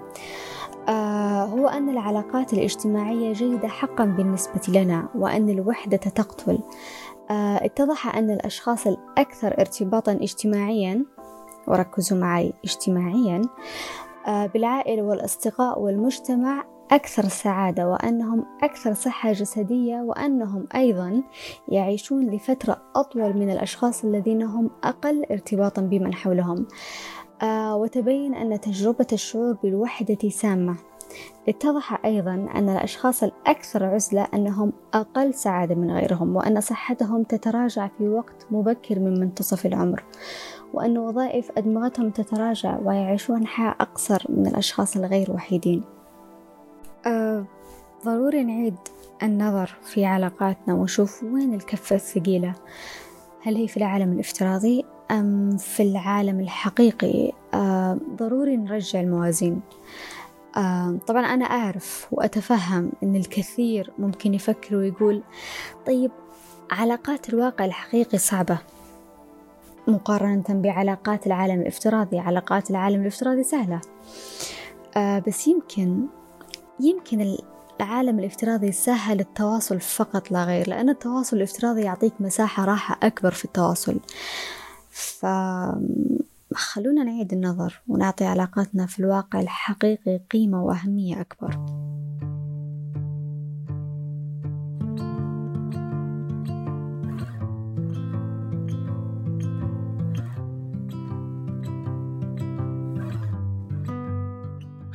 آه 0.90 1.44
هو 1.46 1.68
أن 1.68 1.90
العلاقات 1.90 2.54
الاجتماعية 2.54 3.34
جيدة 3.34 3.68
حقا 3.68 4.06
بالنسبة 4.06 4.62
لنا 4.82 5.10
وأن 5.16 5.50
الوحدة 5.50 5.98
تقتل. 5.98 6.60
آه 7.32 7.66
اتضح 7.66 8.16
أن 8.16 8.32
الأشخاص 8.32 8.88
الأكثر 8.88 9.60
ارتباطا 9.60 10.12
اجتماعيا 10.12 11.06
وركزوا 11.68 12.18
معي 12.18 12.54
اجتماعيا 12.64 13.42
بالعائلة 14.28 15.04
والأصدقاء 15.04 15.80
والمجتمع 15.82 16.64
أكثر 16.92 17.28
سعادة 17.28 17.88
وأنهم 17.88 18.46
أكثر 18.64 18.94
صحة 18.94 19.32
جسدية 19.32 19.96
وأنهم 19.96 20.68
أيضا 20.76 21.24
يعيشون 21.68 22.30
لفترة 22.30 22.82
أطول 22.96 23.34
من 23.34 23.52
الأشخاص 23.52 24.04
الذين 24.04 24.42
هم 24.42 24.70
أقل 24.84 25.26
ارتباطا 25.32 25.82
بمن 25.82 26.14
حولهم. 26.14 26.68
آه 27.42 27.76
وتبين 27.76 28.36
أن 28.36 28.62
تجربة 28.62 29.08
الشعور 29.14 29.54
بالوحدة 29.64 30.30
سامة. 30.30 30.76
اتضح 31.50 32.06
أيضا 32.06 32.34
أن 32.56 32.70
الأشخاص 32.70 33.24
الأكثر 33.24 33.86
عزلة 33.86 34.28
أنهم 34.34 34.74
أقل 34.94 35.34
سعادة 35.34 35.76
من 35.76 35.92
غيرهم 35.92 36.36
وأن 36.36 36.62
صحتهم 36.62 37.24
تتراجع 37.24 37.88
في 37.98 38.08
وقت 38.08 38.48
مبكر 38.52 39.00
من 39.00 39.20
منتصف 39.20 39.66
العمر 39.66 40.04
وأن 40.74 40.98
وظائف 40.98 41.52
أدمغتهم 41.58 42.10
تتراجع 42.10 42.80
ويعيشون 42.86 43.48
حياة 43.48 43.76
أقصر 43.80 44.24
من 44.30 44.48
الأشخاص 44.48 44.98
الغير 44.98 45.32
وحيدين. 45.32 45.99
أه 47.06 47.46
ضروري 48.06 48.44
نعيد 48.44 48.76
النظر 49.24 49.76
في 49.84 50.06
علاقاتنا 50.06 50.74
ونشوف 50.74 51.24
وين 51.24 51.54
الكفة 51.54 51.96
الثقيلة. 51.96 52.54
هل 53.42 53.56
هي 53.56 53.68
في 53.68 53.78
العالم 53.78 54.12
الافتراضي 54.12 54.86
أم 55.12 55.58
في 55.58 55.84
العالم 55.84 56.40
الحقيقي؟ 56.40 57.32
أه 57.54 57.98
ضروري 58.16 58.58
نرجع 58.58 59.00
الموازين. 59.00 59.62
أه 60.58 60.98
طبعا 61.08 61.22
أنا 61.26 61.46
أعرف 61.46 62.08
وأتفهم 62.12 62.92
أن 63.04 63.16
الكثير 63.16 63.92
ممكن 64.00 64.34
يفكر 64.34 64.76
ويقول 64.76 65.24
طيب 65.88 66.12
علاقات 66.72 67.30
الواقع 67.30 67.66
الحقيقي 67.66 68.18
صعبة. 68.18 68.58
مقارنة 69.88 70.44
بعلاقات 70.50 71.28
العالم 71.28 71.62
الافتراضي 71.62 72.20
علاقات 72.20 72.72
العالم 72.72 73.02
الافتراضي 73.02 73.44
سهلة. 73.44 73.82
آه 74.98 75.24
بس 75.28 75.48
يمكن 75.48 76.06
يمكن 76.80 77.38
العالم 77.82 78.20
الافتراضي 78.20 78.72
سهل 78.72 79.20
التواصل 79.20 79.80
فقط 79.80 80.32
لا 80.32 80.44
غير 80.44 80.70
لأن 80.70 80.90
التواصل 80.90 81.38
الافتراضي 81.38 81.82
يعطيك 81.82 82.14
مساحة 82.20 82.66
راحة 82.66 83.00
أكبر 83.04 83.32
في 83.32 83.46
التواصل. 83.46 84.00
فخلونا 84.92 87.04
نعيد 87.04 87.34
النظر 87.34 87.82
ونعطي 87.88 88.26
علاقاتنا 88.26 88.86
في 88.86 89.00
الواقع 89.00 89.40
الحقيقي 89.40 90.20
قيمة 90.32 90.64
وأهمية 90.64 91.22
أكبر. 91.22 91.79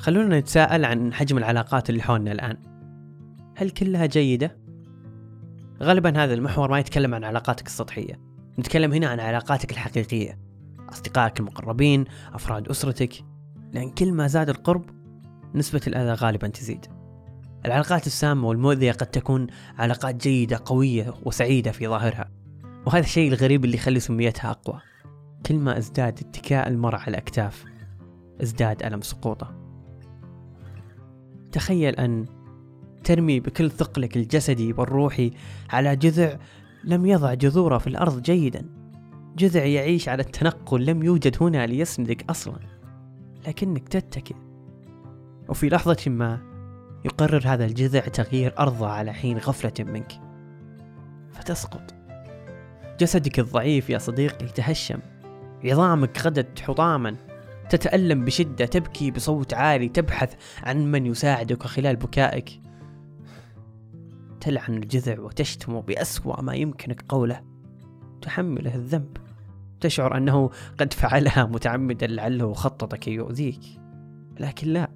خلونا 0.04 0.38
نتساءل 0.38 0.84
عن 0.84 1.12
حجم 1.12 1.38
العلاقات 1.38 1.90
اللي 1.90 2.02
حولنا 2.02 2.32
الآن. 2.32 2.56
هل 3.56 3.70
كلها 3.70 4.06
جيدة؟ 4.06 4.56
غالبا 5.82 6.24
هذا 6.24 6.34
المحور 6.34 6.70
ما 6.70 6.78
يتكلم 6.78 7.14
عن 7.14 7.24
علاقاتك 7.24 7.66
السطحية. 7.66 8.20
نتكلم 8.58 8.92
هنا 8.92 9.08
عن 9.08 9.20
علاقاتك 9.20 9.72
الحقيقية. 9.72 10.38
أصدقائك 10.88 11.40
المقربين 11.40 12.04
أفراد 12.32 12.68
أسرتك. 12.68 13.24
لأن 13.72 13.90
كل 13.90 14.12
ما 14.12 14.26
زاد 14.26 14.48
القرب 14.48 14.84
نسبة 15.54 15.80
الأذى 15.86 16.12
غالبا 16.12 16.48
تزيد. 16.48 16.86
العلاقات 17.66 18.06
السامة 18.06 18.48
والمؤذية 18.48 18.92
قد 18.92 19.06
تكون 19.06 19.46
علاقات 19.78 20.14
جيدة 20.14 20.60
قوية 20.64 21.14
وسعيدة 21.22 21.70
في 21.72 21.88
ظاهرها. 21.88 22.30
وهذا 22.86 23.04
الشيء 23.04 23.28
الغريب 23.28 23.64
اللي 23.64 23.76
يخلي 23.76 24.00
سميتها 24.00 24.50
أقوى. 24.50 24.80
كل 25.46 25.54
ما 25.54 25.78
ازداد 25.78 26.18
اتكاء 26.18 26.68
المرء 26.68 26.96
على 26.96 27.08
الأكتاف 27.08 27.64
ازداد 28.42 28.82
ألم 28.82 29.00
سقوطه. 29.00 29.63
تخيل 31.54 31.94
أن 31.94 32.26
ترمي 33.04 33.40
بكل 33.40 33.70
ثقلك 33.70 34.16
الجسدي 34.16 34.72
والروحي 34.72 35.30
على 35.70 35.96
جذع 35.96 36.38
لم 36.84 37.06
يضع 37.06 37.34
جذوره 37.34 37.78
في 37.78 37.86
الأرض 37.86 38.22
جيدا. 38.22 38.64
جذع 39.36 39.64
يعيش 39.64 40.08
على 40.08 40.22
التنقل 40.22 40.86
لم 40.86 41.02
يوجد 41.02 41.36
هنا 41.40 41.66
ليسندك 41.66 42.30
أصلا 42.30 42.56
لكنك 43.46 43.88
تتكئ. 43.88 44.34
وفي 45.48 45.68
لحظة 45.68 46.10
ما 46.10 46.40
يقرر 47.04 47.42
هذا 47.46 47.64
الجذع 47.64 48.00
تغيير 48.00 48.54
أرضه 48.58 48.86
على 48.86 49.12
حين 49.12 49.38
غفلة 49.38 49.92
منك. 49.92 50.12
فتسقط. 51.32 51.94
جسدك 53.00 53.38
الضعيف 53.38 53.90
يا 53.90 53.98
صديقي 53.98 54.46
تهشم. 54.46 54.98
عظامك 55.64 56.18
غدت 56.26 56.60
حطاما. 56.60 57.16
تتألم 57.70 58.24
بشدة 58.24 58.66
تبكي 58.66 59.10
بصوت 59.10 59.54
عالي 59.54 59.88
تبحث 59.88 60.34
عن 60.62 60.90
من 60.90 61.06
يساعدك 61.06 61.62
خلال 61.62 61.96
بكائك. 61.96 62.60
تلعن 64.40 64.74
الجذع 64.74 65.20
وتشتم 65.20 65.80
بأسوأ 65.80 66.42
ما 66.42 66.54
يمكنك 66.54 67.04
قوله. 67.08 67.40
تحمله 68.22 68.74
الذنب. 68.74 69.16
تشعر 69.80 70.16
أنه 70.16 70.50
قد 70.78 70.92
فعلها 70.92 71.44
متعمدا 71.44 72.06
لعله 72.06 72.52
خطط 72.52 72.94
كي 72.94 73.10
يؤذيك. 73.10 73.60
لكن 74.40 74.68
لا. 74.68 74.90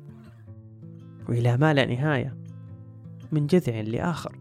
وإلى 1.28 1.56
ما 1.56 1.74
لا 1.74 1.86
نهاية. 1.86 2.36
من 3.32 3.46
جذع 3.46 3.80
لآخر. 3.80 4.38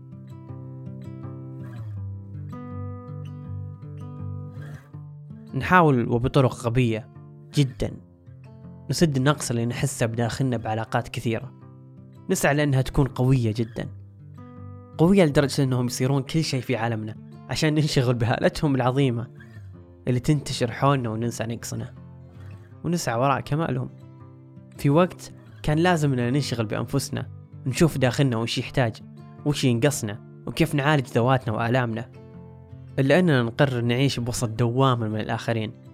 نحاول 5.53 6.09
وبطرق 6.09 6.55
غبية 6.55 7.09
جدا. 7.53 8.06
نسد 8.89 9.17
النقص 9.17 9.49
اللي 9.49 9.65
نحسه 9.65 10.05
بداخلنا 10.05 10.57
بعلاقات 10.57 11.07
كثيرة. 11.07 11.53
نسعى 12.29 12.53
لأنها 12.53 12.81
تكون 12.81 13.07
قوية 13.07 13.53
جدا. 13.57 13.89
قوية 14.97 15.25
لدرجة 15.25 15.63
أنهم 15.63 15.85
يصيرون 15.85 16.21
كل 16.21 16.43
شيء 16.43 16.61
في 16.61 16.75
عالمنا 16.75 17.15
عشان 17.49 17.73
ننشغل 17.73 18.13
بهالتهم 18.13 18.75
العظيمة 18.75 19.27
اللي 20.07 20.19
تنتشر 20.19 20.71
حولنا 20.71 21.09
وننسى 21.09 21.43
نقصنا. 21.43 21.93
ونسعى 22.83 23.19
وراء 23.19 23.39
كمالهم. 23.39 23.89
في 24.77 24.89
وقت 24.89 25.31
كان 25.63 25.77
لازم 25.77 26.13
أننا 26.13 26.29
ننشغل 26.29 26.65
بأنفسنا 26.65 27.29
نشوف 27.65 27.97
داخلنا 27.97 28.37
وش 28.37 28.57
يحتاج 28.57 29.01
وش 29.45 29.63
ينقصنا 29.63 30.43
وكيف 30.47 30.75
نعالج 30.75 31.05
ذواتنا 31.05 31.53
وآلامنا. 31.53 32.11
إلا 32.99 33.19
أننا 33.19 33.43
نقرر 33.43 33.81
نعيش 33.81 34.19
بوسط 34.19 34.49
دوامة 34.49 35.07
من 35.07 35.19
الآخرين. 35.19 35.86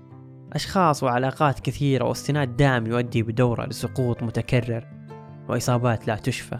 أشخاص 0.53 1.03
وعلاقات 1.03 1.59
كثيرة 1.59 2.05
واستناد 2.05 2.57
دائم 2.57 2.87
يؤدي 2.87 3.23
بدورة 3.23 3.65
لسقوط 3.65 4.23
متكرر 4.23 4.87
وإصابات 5.49 6.07
لا 6.07 6.15
تشفى. 6.15 6.57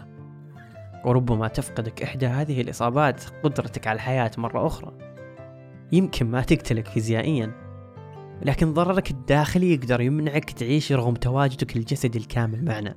وربما 1.04 1.48
تفقدك 1.48 2.02
إحدى 2.02 2.26
هذه 2.26 2.60
الإصابات 2.60 3.24
قدرتك 3.44 3.86
على 3.86 3.96
الحياة 3.96 4.30
مرة 4.38 4.66
أخرى. 4.66 4.92
يمكن 5.92 6.26
ما 6.26 6.42
تقتلك 6.42 6.88
فيزيائيا 6.88 7.52
لكن 8.42 8.72
ضررك 8.72 9.10
الداخلي 9.10 9.74
يقدر 9.74 10.00
يمنعك 10.00 10.50
تعيش 10.50 10.92
رغم 10.92 11.14
تواجدك 11.14 11.76
الجسدي 11.76 12.18
الكامل 12.18 12.64
معنا 12.64 12.96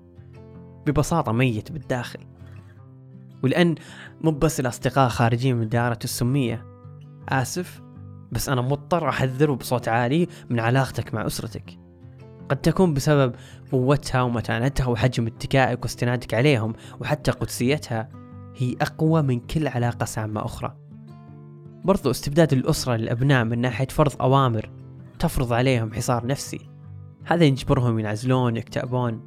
ببساطة 0.85 1.31
ميت 1.31 1.71
بالداخل. 1.71 2.19
ولأن 3.43 3.75
مو 4.21 4.31
بس 4.31 4.59
الأصدقاء 4.59 5.09
خارجين 5.09 5.55
من 5.55 5.69
دائرة 5.69 5.99
السمية. 6.03 6.65
آسف 7.29 7.81
بس 8.31 8.49
أنا 8.49 8.61
مضطر 8.61 9.09
أحذر 9.09 9.53
بصوت 9.53 9.87
عالي 9.87 10.27
من 10.49 10.59
علاقتك 10.59 11.13
مع 11.13 11.25
أسرتك. 11.25 11.79
قد 12.49 12.57
تكون 12.57 12.93
بسبب 12.93 13.35
قوتها 13.71 14.21
ومتانتها 14.21 14.87
وحجم 14.87 15.27
اتكائك 15.27 15.83
واستنادك 15.83 16.33
عليهم 16.33 16.73
وحتى 16.99 17.31
قدسيتها 17.31 18.09
هي 18.55 18.75
أقوى 18.81 19.21
من 19.21 19.39
كل 19.39 19.67
علاقة 19.67 20.05
سامة 20.05 20.45
أخرى. 20.45 20.77
برضو 21.83 22.11
استبداد 22.11 22.53
الأسرة 22.53 22.95
للأبناء 22.95 23.43
من 23.43 23.61
ناحية 23.61 23.87
فرض 23.87 24.21
أوامر 24.21 24.69
تفرض 25.19 25.53
عليهم 25.53 25.93
حصار 25.93 26.25
نفسي. 26.25 26.69
هذا 27.25 27.45
يجبرهم 27.45 27.99
ينعزلون 27.99 28.57
يكتئبون 28.57 29.21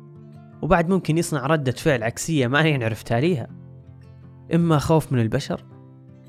وبعد 0.62 0.88
ممكن 0.88 1.18
يصنع 1.18 1.46
ردة 1.46 1.72
فعل 1.72 2.02
عكسية 2.02 2.46
ما 2.46 2.60
ينعرف 2.60 3.02
تاليها. 3.02 3.46
إما 4.54 4.78
خوف 4.78 5.12
من 5.12 5.18
البشر 5.20 5.64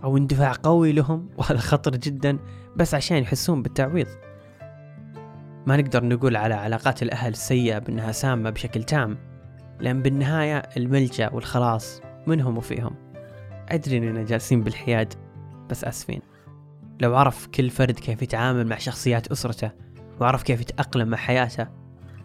أو 0.03 0.17
اندفاع 0.17 0.53
قوي 0.63 0.91
لهم 0.91 1.29
وهذا 1.37 1.57
خطر 1.57 1.95
جدا 1.95 2.39
بس 2.75 2.93
عشان 2.93 3.17
يحسون 3.17 3.61
بالتعويض. 3.61 4.07
ما 5.65 5.77
نقدر 5.77 6.05
نقول 6.05 6.35
على 6.35 6.53
علاقات 6.53 7.03
الأهل 7.03 7.31
السيئة 7.31 7.79
بأنها 7.79 8.11
سامة 8.11 8.49
بشكل 8.49 8.83
تام 8.83 9.17
لأن 9.79 10.01
بالنهاية 10.01 10.57
الملجأ 10.77 11.29
والخلاص 11.29 12.01
منهم 12.27 12.57
وفيهم. 12.57 12.95
أدري 13.69 13.97
إننا 13.97 14.23
جالسين 14.23 14.63
بالحياد 14.63 15.13
بس 15.69 15.83
أسفين. 15.83 16.21
لو 17.01 17.15
عرف 17.15 17.47
كل 17.47 17.69
فرد 17.69 17.99
كيف 17.99 18.21
يتعامل 18.21 18.67
مع 18.67 18.77
شخصيات 18.77 19.27
أسرته 19.27 19.71
وعرف 20.21 20.43
كيف 20.43 20.61
يتأقلم 20.61 21.07
مع 21.07 21.17
حياته 21.17 21.67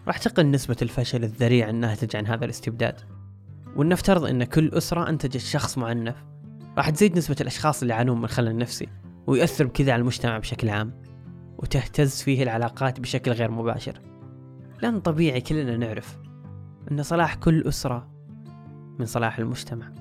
راح 0.07 0.17
تقل 0.17 0.51
نسبة 0.51 0.77
الفشل 0.81 1.23
الذريع 1.23 1.69
الناتج 1.69 2.15
عن 2.15 2.27
هذا 2.27 2.45
الاستبداد. 2.45 3.01
ولنفترض 3.75 4.25
أن 4.25 4.43
كل 4.43 4.69
أسرة 4.73 5.09
أنتجت 5.09 5.37
شخص 5.37 5.77
معنف 5.77 6.15
راح 6.77 6.89
تزيد 6.89 7.17
نسبة 7.17 7.35
الأشخاص 7.41 7.81
اللي 7.81 7.93
يعانون 7.93 8.21
من 8.21 8.27
خلل 8.27 8.57
نفسي 8.57 8.87
ويؤثر 9.27 9.65
بكذا 9.65 9.93
على 9.93 9.99
المجتمع 9.99 10.37
بشكل 10.37 10.69
عام 10.69 11.03
وتهتز 11.57 12.21
فيه 12.21 12.43
العلاقات 12.43 12.99
بشكل 12.99 13.31
غير 13.31 13.51
مباشر. 13.51 14.01
لأن 14.81 14.99
طبيعي 14.99 15.41
كلنا 15.41 15.77
نعرف 15.77 16.17
أن 16.91 17.03
صلاح 17.03 17.35
كل 17.35 17.67
أسرة 17.67 18.11
من 18.99 19.05
صلاح 19.05 19.39
المجتمع. 19.39 19.93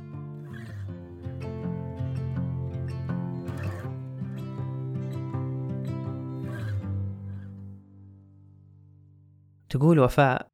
تقول 9.68 9.98
وفاء 9.98 10.48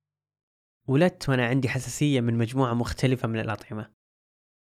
ولدت 0.88 1.28
وأنا 1.28 1.46
عندي 1.46 1.68
حساسية 1.68 2.20
من 2.20 2.38
مجموعة 2.38 2.74
مختلفة 2.74 3.28
من 3.28 3.40
الأطعمة. 3.40 4.01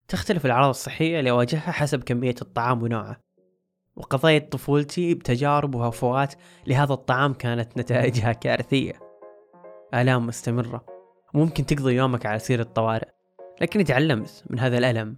تختلف 0.08 0.46
الأعراض 0.46 0.68
الصحية 0.68 1.18
اللي 1.18 1.30
أواجهها 1.30 1.72
حسب 1.72 2.02
كمية 2.02 2.34
الطعام 2.42 2.82
ونوعه. 2.82 3.20
وقضيت 3.96 4.52
طفولتي 4.52 5.14
بتجارب 5.14 5.74
وهفوات 5.74 6.34
لهذا 6.66 6.92
الطعام 6.92 7.34
كانت 7.34 7.78
نتائجها 7.78 8.32
كارثية. 8.32 8.92
آلام 9.94 10.26
مستمرة. 10.26 10.84
وممكن 11.34 11.66
تقضي 11.66 11.94
يومك 11.94 12.26
على 12.26 12.38
سير 12.38 12.60
الطوارئ. 12.60 13.08
لكني 13.60 13.84
تعلمت 13.84 14.44
من 14.50 14.58
هذا 14.58 14.78
الألم 14.78 15.16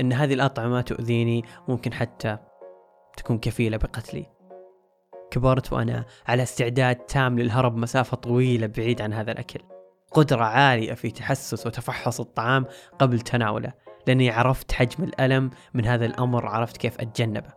أن 0.00 0.12
هذه 0.12 0.34
الأطعمة 0.34 0.80
تؤذيني 0.80 1.44
ممكن 1.68 1.92
حتى 1.92 2.38
تكون 3.16 3.38
كفيلة 3.38 3.76
بقتلي. 3.76 4.26
كبرت 5.30 5.72
وأنا 5.72 6.04
على 6.26 6.42
استعداد 6.42 6.96
تام 6.96 7.38
للهرب 7.38 7.76
مسافة 7.76 8.16
طويلة 8.16 8.66
بعيد 8.66 9.02
عن 9.02 9.12
هذا 9.12 9.32
الأكل. 9.32 9.60
قدرة 10.12 10.44
عالية 10.44 10.94
في 10.94 11.10
تحسس 11.10 11.66
وتفحص 11.66 12.20
الطعام 12.20 12.66
قبل 12.98 13.20
تناوله. 13.20 13.87
لأني 14.08 14.30
عرفت 14.30 14.72
حجم 14.72 15.04
الألم 15.04 15.50
من 15.74 15.84
هذا 15.84 16.06
الأمر 16.06 16.46
عرفت 16.46 16.76
كيف 16.76 17.00
أتجنبه. 17.00 17.52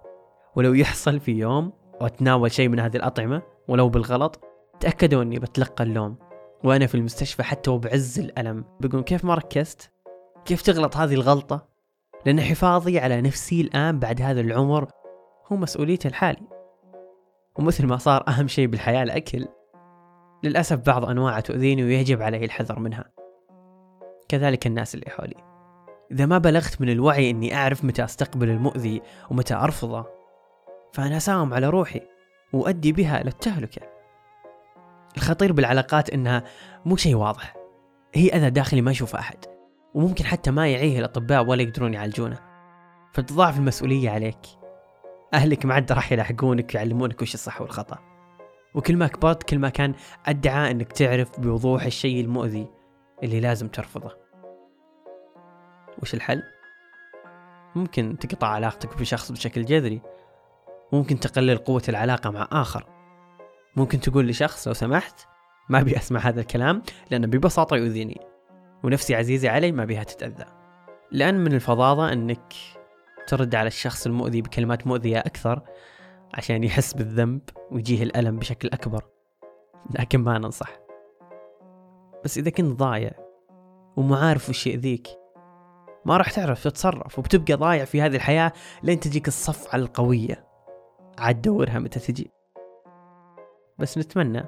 ولو 0.56 0.74
يحصل 0.74 1.20
في 1.20 1.32
يوم 1.32 1.74
وأتناول 2.02 2.52
شيء 2.52 2.70
من 2.70 2.80
هذه 2.80 2.98
الأطعمة 2.98 3.42
ولو 3.68 3.90
بالغلط 3.90 4.40
تأكدوا 4.80 5.24
أني 5.24 5.40
بتلقى 5.40 5.84
اللوم. 5.84 6.18
وأنا 6.64 6.88
في 6.88 6.96
المستشفى 6.96 7.44
حتى 7.44 7.72
وبعز 7.72 8.20
الألم. 8.20 8.66
بقول 8.80 9.02
كيف 9.02 9.26
ما 9.26 9.36
ركزت؟ 9.36 9.92
كيف 10.46 10.62
تغلط 10.62 10.98
هذه 10.98 11.14
الغلطة؟ 11.14 11.68
لأن 12.26 12.42
حفاظي 12.42 13.00
على 13.00 13.22
نفسي 13.22 13.62
الآن 13.62 14.00
بعد 14.00 14.22
هذا 14.22 14.42
العمر 14.42 14.88
هو 15.52 15.58
مسؤوليتي 15.58 16.08
الحالي 16.08 16.48
ومثل 17.56 17.88
ما 17.88 17.98
صار 17.98 18.24
أهم 18.28 18.48
شيء 18.48 18.68
بالحياة 18.68 19.04
الأكل 19.04 19.48
للأسف 20.44 20.80
بعض 20.86 21.06
أنواعها 21.06 21.40
تؤذيني 21.40 21.84
ويجب 21.84 22.22
علي 22.22 22.46
الحذر 22.46 22.80
منها. 22.80 23.06
كذلك 24.30 24.68
الناس 24.68 24.96
اللي 24.96 25.10
حولي. 25.10 25.51
إذا 26.12 26.26
ما 26.26 26.38
بلغت 26.38 26.82
من 26.82 26.90
الوعي 26.90 27.30
إني 27.30 27.56
أعرف 27.56 27.86
متى 27.86 28.04
أستقبل 28.04 28.50
المؤذي 28.50 29.02
ومتى 29.30 29.54
أرفضه 29.54 30.06
فأنا 30.94 31.18
أساوم 31.18 31.54
على 31.54 31.70
روحي 31.70 32.02
وأؤدي 32.54 32.92
بها 32.92 33.22
إلى 33.22 33.30
التهلكة. 33.30 33.82
الخطير 35.18 35.52
بالعلاقات 35.52 36.10
إنها 36.10 36.44
مو 36.86 36.96
شيء 36.96 37.16
واضح. 37.16 37.56
هي 38.14 38.30
أذى 38.30 38.50
داخلي 38.50 38.82
ما 38.82 38.92
يشوفه 38.92 39.20
أحد 39.20 39.38
وممكن 39.94 40.26
حتى 40.26 40.52
ما 40.52 40.68
يعيه 40.68 41.00
الأطباء 41.00 41.46
ولا 41.46 41.62
يقدرون 41.62 41.94
يعالجونه. 41.94 42.40
فتضاعف 43.14 43.58
المسؤولية 43.58 44.10
عليك. 44.10 44.40
أهلك 45.34 45.66
ما 45.66 45.74
عاد 45.74 45.92
راح 45.92 46.12
يلاحقونك 46.12 46.72
ويعلمونك 46.76 47.22
وش 47.22 47.34
الصح 47.34 47.62
والخطأ. 47.62 47.98
وكل 48.74 48.98
ما 48.98 49.08
كبرت 49.08 49.44
كل 49.44 49.60
ما 49.60 49.70
كان 49.70 49.94
أدعى 50.26 50.72
أنك 50.72 50.92
تعرف 50.92 51.40
بوضوح 51.40 51.84
الشيء 51.84 52.22
المؤذي 52.22 52.68
اللي 53.24 53.40
لازم 53.40 53.68
ترفضه. 53.68 54.21
وش 56.02 56.14
الحل؟ 56.14 56.44
ممكن 57.76 58.18
تقطع 58.20 58.48
علاقتك 58.48 58.98
بشخص 58.98 59.32
بشكل 59.32 59.66
جذري. 59.66 60.02
ممكن 60.94 61.20
تقلل 61.20 61.58
قوة 61.58 61.84
العلاقة 61.90 62.30
مع 62.30 62.48
آخر. 62.52 62.86
ممكن 63.76 64.00
تقول 64.00 64.28
لشخص 64.28 64.68
لو 64.68 64.74
سمحت 64.74 65.28
ما 65.70 65.80
أبي 65.80 65.98
أسمع 65.98 66.20
هذا 66.20 66.42
الكلام 66.42 66.82
لأنه 67.12 67.28
ببساطة 67.28 67.76
يؤذيني. 67.76 68.22
ونفسي 68.84 69.16
عزيزة 69.16 69.50
علي 69.50 69.72
ما 69.72 69.86
بيها 69.86 70.04
تتأذى. 70.04 70.46
لأن 71.12 71.44
من 71.44 71.54
الفظاظة 71.54 72.14
أنك 72.14 72.54
ترد 73.28 73.56
على 73.56 73.68
الشخص 73.68 74.06
المؤذي 74.06 74.42
بكلمات 74.42 74.88
مؤذية 74.88 75.20
أكثر 75.20 75.62
عشان 76.34 76.64
يحس 76.64 76.94
بالذنب 76.94 77.42
ويجيه 77.72 78.04
الألم 78.04 78.40
بشكل 78.40 78.70
أكبر. 78.74 79.04
لكن 80.00 80.20
ما 80.20 80.38
ننصح. 80.38 80.80
بس 82.24 82.38
إذا 82.38 82.50
كنت 82.50 82.80
ضايع 82.80 83.12
ومو 83.98 84.16
عارف 84.16 84.50
وش 84.50 84.68
يأذيك 84.68 85.08
ما 86.06 86.18
راح 86.18 86.32
تعرف 86.32 86.64
تتصرف 86.64 87.20
وبتبقى 87.20 87.54
ضايع 87.54 87.86
في 87.86 88.02
هذه 88.02 88.16
الحياة 88.16 88.52
لين 88.84 89.00
تجيك 89.00 89.28
الصفعة 89.28 89.80
القوية 89.80 90.46
عاد 91.18 91.42
دورها 91.42 91.80
متى 91.80 92.00
تجي 92.00 92.32
بس 93.78 93.98
نتمنى 93.98 94.46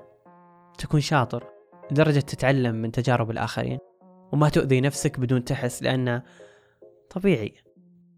تكون 0.77 0.99
شاطر 0.99 1.43
لدرجة 1.91 2.19
تتعلم 2.19 2.75
من 2.75 2.91
تجارب 2.91 3.31
الآخرين 3.31 3.79
وما 4.31 4.49
تؤذي 4.49 4.81
نفسك 4.81 5.19
بدون 5.19 5.43
تحس 5.43 5.83
لأنه 5.83 6.23
طبيعي 7.09 7.53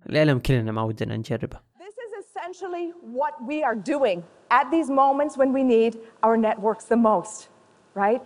الألم 0.09 0.39
كلنا 0.39 0.71
ما 0.71 0.81
ودنا 0.81 1.17
نجربه 1.17 1.59
This 1.79 1.97
is 2.07 2.25
essentially 2.25 2.93
what 3.01 3.33
we 3.49 3.63
are 3.63 3.75
doing 3.75 4.23
at 4.51 4.71
these 4.71 4.89
moments 4.89 5.37
when 5.37 5.51
we 5.53 5.63
need 5.63 5.97
our 6.23 6.37
networks 6.37 6.85
the 6.85 7.01
most, 7.11 7.49
right? 7.95 8.21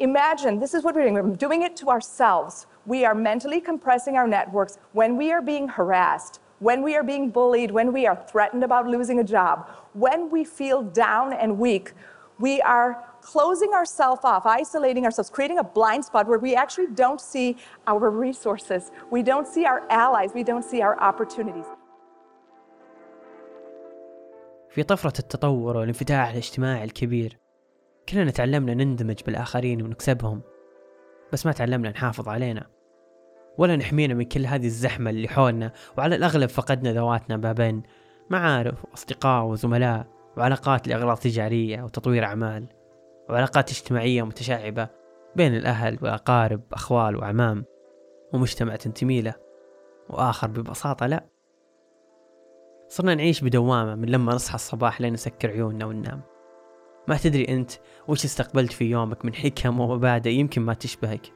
Imagine 0.00 0.58
this 0.58 0.74
is 0.74 0.82
what 0.84 0.94
we're 0.94 1.04
doing. 1.06 1.14
We're 1.14 1.44
doing 1.48 1.62
it 1.62 1.76
to 1.76 1.86
ourselves. 1.88 2.66
We 2.93 2.99
are 3.07 3.15
mentally 3.31 3.59
compressing 3.71 4.15
our 4.19 4.29
networks 4.37 4.73
when 4.99 5.11
we 5.21 5.27
are 5.35 5.43
being 5.53 5.67
harassed, 5.77 6.33
when 6.67 6.79
we 6.87 6.91
are 6.97 7.05
being 7.13 7.25
bullied, 7.37 7.71
when 7.79 7.89
we 7.97 8.03
are 8.09 8.17
threatened 8.31 8.63
about 8.69 8.83
losing 8.95 9.17
a 9.25 9.27
job, 9.37 9.55
when 10.05 10.19
we 10.35 10.41
feel 10.59 10.79
down 11.05 11.27
and 11.41 11.49
weak. 11.65 11.87
We 12.47 12.53
are 12.77 12.91
closing 13.33 13.71
ourselves 13.79 14.23
off, 14.31 14.43
isolating 14.61 15.03
ourselves, 15.07 15.29
creating 15.37 15.59
a 15.65 15.67
blind 15.77 16.03
spot 16.09 16.23
where 16.29 16.41
we 16.47 16.51
actually 16.63 16.89
don't 17.03 17.21
see 17.31 17.47
our 17.91 18.07
resources, 18.27 18.81
we 19.15 19.21
don't 19.31 19.47
see 19.53 19.63
our 19.71 19.81
allies, 20.03 20.29
we 20.39 20.43
don't 20.51 20.65
see 20.71 20.81
our 20.87 20.95
opportunities. 21.09 21.69
في 24.69 24.83
طفرة 24.83 25.13
التطور 25.19 25.77
والانفتاح 25.77 26.29
الاجتماعي 26.29 26.83
الكبير 26.83 27.37
كلنا 28.09 28.31
تعلمنا 28.31 28.73
نندمج 28.73 29.23
بالآخرين 29.25 29.81
ونكسبهم 29.81 30.41
بس 31.32 31.46
ما 31.46 31.52
تعلمنا 31.52 31.90
نحافظ 31.90 32.28
علينا. 32.28 32.66
ولا 33.58 33.76
نحمينا 33.76 34.14
من 34.14 34.24
كل 34.24 34.46
هذه 34.46 34.66
الزحمة 34.66 35.10
اللي 35.10 35.28
حولنا 35.28 35.72
وعلى 35.98 36.16
الأغلب 36.16 36.48
فقدنا 36.48 36.92
ذواتنا 36.92 37.36
ما 37.36 37.52
بين 37.52 37.82
معارف 38.30 38.84
وأصدقاء 38.84 39.44
وزملاء 39.44 40.06
وعلاقات 40.36 40.88
لأغراض 40.88 41.16
تجارية 41.16 41.82
وتطوير 41.82 42.24
أعمال 42.24 42.66
وعلاقات 43.28 43.70
اجتماعية 43.70 44.22
متشعبة 44.22 44.88
بين 45.36 45.56
الأهل 45.56 45.98
والأقارب 46.02 46.60
أخوال 46.72 47.16
وأعمام 47.16 47.64
ومجتمع 48.32 48.76
تنتمي 48.76 49.22
له 49.22 49.34
وآخر 50.10 50.48
ببساطة 50.48 51.06
لا. 51.06 51.26
صرنا 52.88 53.14
نعيش 53.14 53.40
بدوامة 53.40 53.94
من 53.94 54.08
لما 54.08 54.34
نصحى 54.34 54.54
الصباح 54.54 55.00
لين 55.00 55.12
نسكر 55.12 55.50
عيوننا 55.50 55.86
وننام. 55.86 56.20
ما 57.10 57.16
تدري 57.16 57.48
أنت 57.48 57.70
وش 58.08 58.24
استقبلت 58.24 58.72
في 58.72 58.84
يومك 58.84 59.24
من 59.24 59.34
حكم 59.34 59.80
ومبادئ 59.80 60.30
يمكن 60.30 60.62
ما 60.62 60.74
تشبهك. 60.74 61.32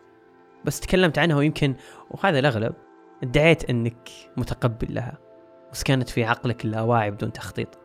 بس 0.64 0.80
تكلمت 0.80 1.18
عنها 1.18 1.36
ويمكن 1.36 1.74
وهذا 2.10 2.38
الأغلب 2.38 2.74
ادعيت 3.22 3.70
أنك 3.70 4.08
متقبل 4.36 4.94
لها 4.94 5.18
وسكنت 5.72 6.08
في 6.08 6.24
عقلك 6.24 6.64
اللاواعي 6.64 7.10
بدون 7.10 7.32
تخطيط. 7.32 7.78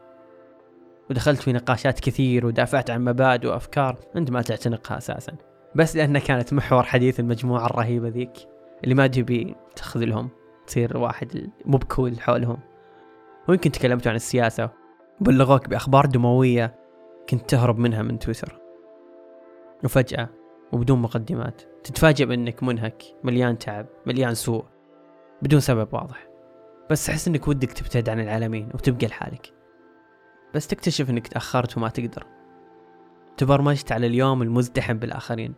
ودخلت 1.10 1.42
في 1.42 1.54
نقاشات 1.54 2.00
كثير 2.00 2.46
ودافعت 2.46 2.90
عن 2.90 3.04
مبادئ 3.04 3.48
وأفكار 3.48 3.98
أنت 4.16 4.32
ما 4.32 4.42
تعتنقها 4.42 4.98
أساسا. 4.98 5.34
بس 5.76 5.96
لأنها 5.96 6.22
كانت 6.22 6.54
محور 6.54 6.84
حديث 6.84 7.20
المجموعة 7.20 7.66
الرهيبة 7.66 8.08
ذيك 8.08 8.34
اللي 8.84 8.96
ما 8.96 9.08
تبي 9.08 9.56
تخذلهم 9.76 10.30
تصير 10.68 10.98
واحد 10.98 11.50
مو 11.66 11.78
بكول 11.78 12.22
حولهم. 12.22 12.60
ويمكن 13.48 13.72
تكلمتوا 13.72 14.10
عن 14.10 14.16
السياسة 14.16 14.70
وبلغوك 15.22 15.70
بأخبار 15.70 16.06
دموية 16.06 16.79
كنت 17.30 17.50
تهرب 17.50 17.80
منها 17.80 18.02
من 18.02 18.20
تويتر. 18.20 18.60
وفجأة 19.84 20.30
وبدون 20.72 21.02
مقدمات 21.02 21.62
تتفاجأ 21.84 22.26
بأنك 22.26 22.64
منهك 22.64 23.04
مليان 23.24 23.58
تعب 23.58 23.86
مليان 24.06 24.34
سوء 24.34 24.66
بدون 25.42 25.60
سبب 25.60 25.94
واضح. 25.94 26.28
بس 26.90 27.06
تحس 27.06 27.28
إنك 27.28 27.48
ودك 27.48 27.72
تبتعد 27.72 28.10
عن 28.10 28.20
العالمين 28.20 28.70
وتبقى 28.74 29.08
لحالك. 29.08 29.54
بس 30.56 30.68
تكتشف 30.68 31.10
إنك 31.10 31.28
تأخرت 31.28 31.78
وما 31.78 31.90
تقدر. 31.90 32.26
تبرمجت 33.38 33.92
على 33.92 34.08
اليوم 34.08 34.42
المزدحم 34.42 35.00
بالآخرين 35.00 35.54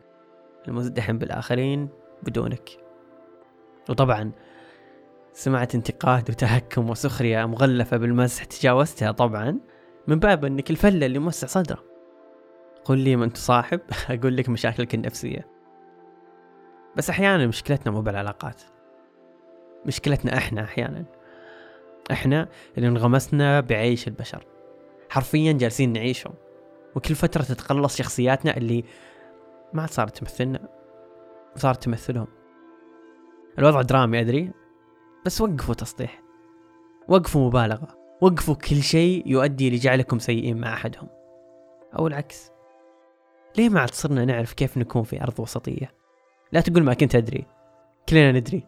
المزدحم 0.68 1.18
بالآخرين 1.18 1.90
بدونك. 2.24 2.70
وطبعا 3.90 4.32
سمعت 5.34 5.76
انتقاد 5.76 6.30
وتهكم 6.30 6.90
وسخرية 6.90 7.46
مغلفة 7.46 7.98
بالمزح 7.98 8.44
تجاوزتها 8.44 9.12
طبعا. 9.12 9.60
من 10.08 10.20
باب 10.20 10.46
إنك 10.46 10.70
الفلة 10.70 11.06
اللي 11.06 11.20
موسع 11.20 11.48
صدره. 11.48 11.84
قل 12.86 12.98
لي 12.98 13.16
من 13.16 13.34
تصاحب 13.34 13.82
أقول 14.10 14.38
لك 14.38 14.50
مشاكلك 14.50 14.96
النفسية. 14.96 15.48
بس 16.98 17.10
أحيانا 17.10 17.48
مشكلتنا 17.48 17.92
مو 17.92 18.02
بالعلاقات. 18.02 18.62
مشكلتنا 19.86 20.38
إحنا 20.38 20.64
أحيانا. 20.64 21.06
إحنا 22.12 22.48
اللي 22.78 22.88
انغمسنا 22.88 23.60
بعيش 23.60 24.08
البشر. 24.08 24.46
حرفيا 25.10 25.54
جالسين 25.54 25.94
نعيشهم. 25.94 26.34
وكل 26.96 27.16
فترة 27.16 27.42
تتقلص 27.42 27.98
شخصياتنا 27.98 28.58
اللي 28.58 28.84
ما 29.74 29.86
صارت 29.86 30.18
تمثلنا. 30.18 30.68
صارت 31.56 31.84
تمثلهم. 31.84 32.28
الوضع 33.60 33.82
درامي 33.82 34.20
أدري. 34.20 34.52
بس 35.26 35.42
وقفوا 35.42 35.76
تسطيح 35.76 36.22
وقفوا 37.08 37.48
مبالغة. 37.48 38.01
وقفوا 38.22 38.56
كل 38.56 38.84
شيء 38.84 39.24
يؤدي 39.28 39.70
لجعلكم 39.70 40.20
سيئين 40.20 40.58
مع 40.58 40.74
أحدهم. 40.74 41.08
أو 42.00 42.08
العكس. 42.08 42.52
ليه 43.58 43.70
ما 43.70 43.80
عاد 43.80 43.94
صرنا 43.94 44.26
نعرف 44.26 44.54
كيف 44.54 44.78
نكون 44.78 45.04
في 45.04 45.24
أرض 45.24 45.40
وسطية؟ 45.40 45.94
لا 46.52 46.62
تقول 46.62 46.84
ما 46.84 46.94
كنت 46.94 47.16
أدري. 47.16 47.46
كلنا 48.10 48.32
ندري. 48.32 48.64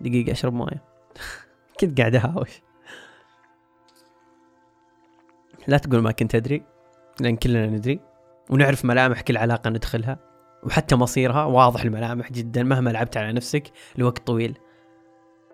دقيقة 0.00 0.32
أشرب 0.32 0.52
موية. 0.52 0.84
كنت 1.80 2.00
قاعد 2.00 2.14
أهاوش. 2.14 2.62
لا 5.68 5.78
تقول 5.78 6.00
ما 6.00 6.12
كنت 6.12 6.34
أدري 6.34 6.64
لأن 7.20 7.36
كلنا 7.36 7.66
ندري. 7.66 8.00
ونعرف 8.50 8.84
ملامح 8.84 9.20
كل 9.20 9.36
علاقة 9.36 9.70
ندخلها. 9.70 10.18
وحتى 10.62 10.96
مصيرها 10.96 11.44
واضح 11.44 11.82
الملامح 11.82 12.32
جدا 12.32 12.62
مهما 12.62 12.90
لعبت 12.90 13.16
على 13.16 13.32
نفسك 13.32 13.72
لوقت 13.98 14.26
طويل. 14.26 14.58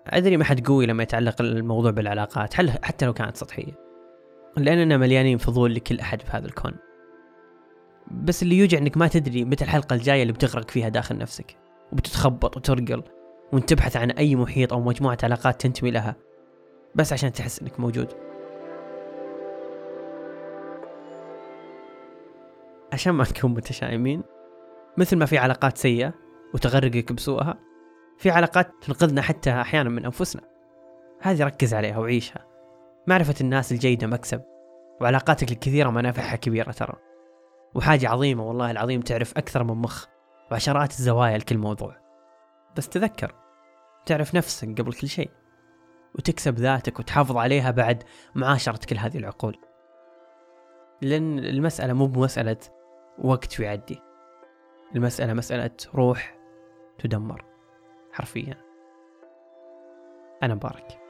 أدري 0.09 0.37
ما 0.37 0.45
حد 0.45 0.67
قوي 0.67 0.87
لما 0.87 1.03
يتعلق 1.03 1.41
الموضوع 1.41 1.91
بالعلاقات 1.91 2.55
حتى 2.55 3.07
لو 3.07 3.13
كانت 3.13 3.37
سطحية؟ 3.37 3.73
لأننا 4.57 4.97
مليانين 4.97 5.39
فضول 5.39 5.75
لكل 5.75 6.01
أحد 6.01 6.23
في 6.23 6.31
هذا 6.31 6.47
الكون. 6.47 6.73
بس 8.11 8.43
اللي 8.43 8.59
يوجع 8.59 8.79
إنك 8.79 8.97
ما 8.97 9.09
تدري 9.09 9.45
متى 9.45 9.65
الحلقة 9.65 9.95
الجاية 9.95 10.23
اللي 10.23 10.33
بتغرق 10.33 10.71
فيها 10.71 10.89
داخل 10.89 11.19
نفسك 11.19 11.57
وبتتخبط 11.93 12.57
وترقل 12.57 13.03
وانت 13.53 13.69
تبحث 13.69 13.97
عن 13.97 14.11
أي 14.11 14.37
محيط 14.37 14.73
أو 14.73 14.81
مجموعة 14.81 15.19
علاقات 15.23 15.61
تنتمي 15.61 15.91
لها 15.91 16.17
بس 16.95 17.13
عشان 17.13 17.33
تحس 17.33 17.63
إنك 17.63 17.81
موجود. 17.81 18.09
عشان 22.93 23.13
ما 23.13 23.25
نكون 23.25 23.51
متشائمين 23.51 24.23
مثل 24.97 25.17
ما 25.17 25.27
في 25.27 25.39
علاقات 25.39 25.79
سيئة 25.79 26.15
وتغرقك 26.55 27.13
بسوءها 27.13 27.66
في 28.19 28.31
علاقات 28.31 28.71
تنقذنا 28.81 29.23
حتى 29.23 29.51
أحيانا 29.51 29.89
من 29.89 30.05
أنفسنا. 30.05 30.43
هذه 31.21 31.45
ركز 31.45 31.75
عليها 31.75 31.99
وعيشها. 31.99 32.47
معرفة 33.07 33.35
الناس 33.41 33.73
الجيدة 33.73 34.07
مكسب 34.07 34.43
وعلاقاتك 35.01 35.53
الكثيرة 35.53 35.91
منافعها 35.91 36.37
كبيرة 36.37 36.73
ترى. 36.73 36.95
وحاجة 37.75 38.09
عظيمة 38.09 38.49
والله 38.49 38.71
العظيم 38.71 39.01
تعرف 39.01 39.39
أكثر 39.39 39.65
من 39.65 39.75
مخ 39.75 40.07
وعشرات 40.51 40.91
الزوايا 40.91 41.39
لكل 41.39 41.59
موضوع. 41.59 41.97
بس 42.77 42.89
تذكر 42.89 43.35
تعرف 44.07 44.35
نفسك 44.35 44.81
قبل 44.81 44.93
كل 44.93 45.09
شيء 45.09 45.31
وتكسب 46.15 46.55
ذاتك 46.55 46.99
وتحافظ 46.99 47.37
عليها 47.37 47.71
بعد 47.71 48.03
معاشرة 48.35 48.81
كل 48.89 48.97
هذه 48.97 49.19
العقول. 49.19 49.59
لأن 51.03 51.39
المسألة 51.39 51.93
مو 51.93 52.07
بمسألة 52.07 52.59
وقت 53.19 53.61
ويعدي 53.61 54.03
المسألة 54.95 55.33
مسألة 55.33 55.71
روح 55.95 56.39
تدمر. 56.99 57.56
حرفيا. 58.17 58.57
أنا 60.43 60.55
مبارك. 60.55 61.06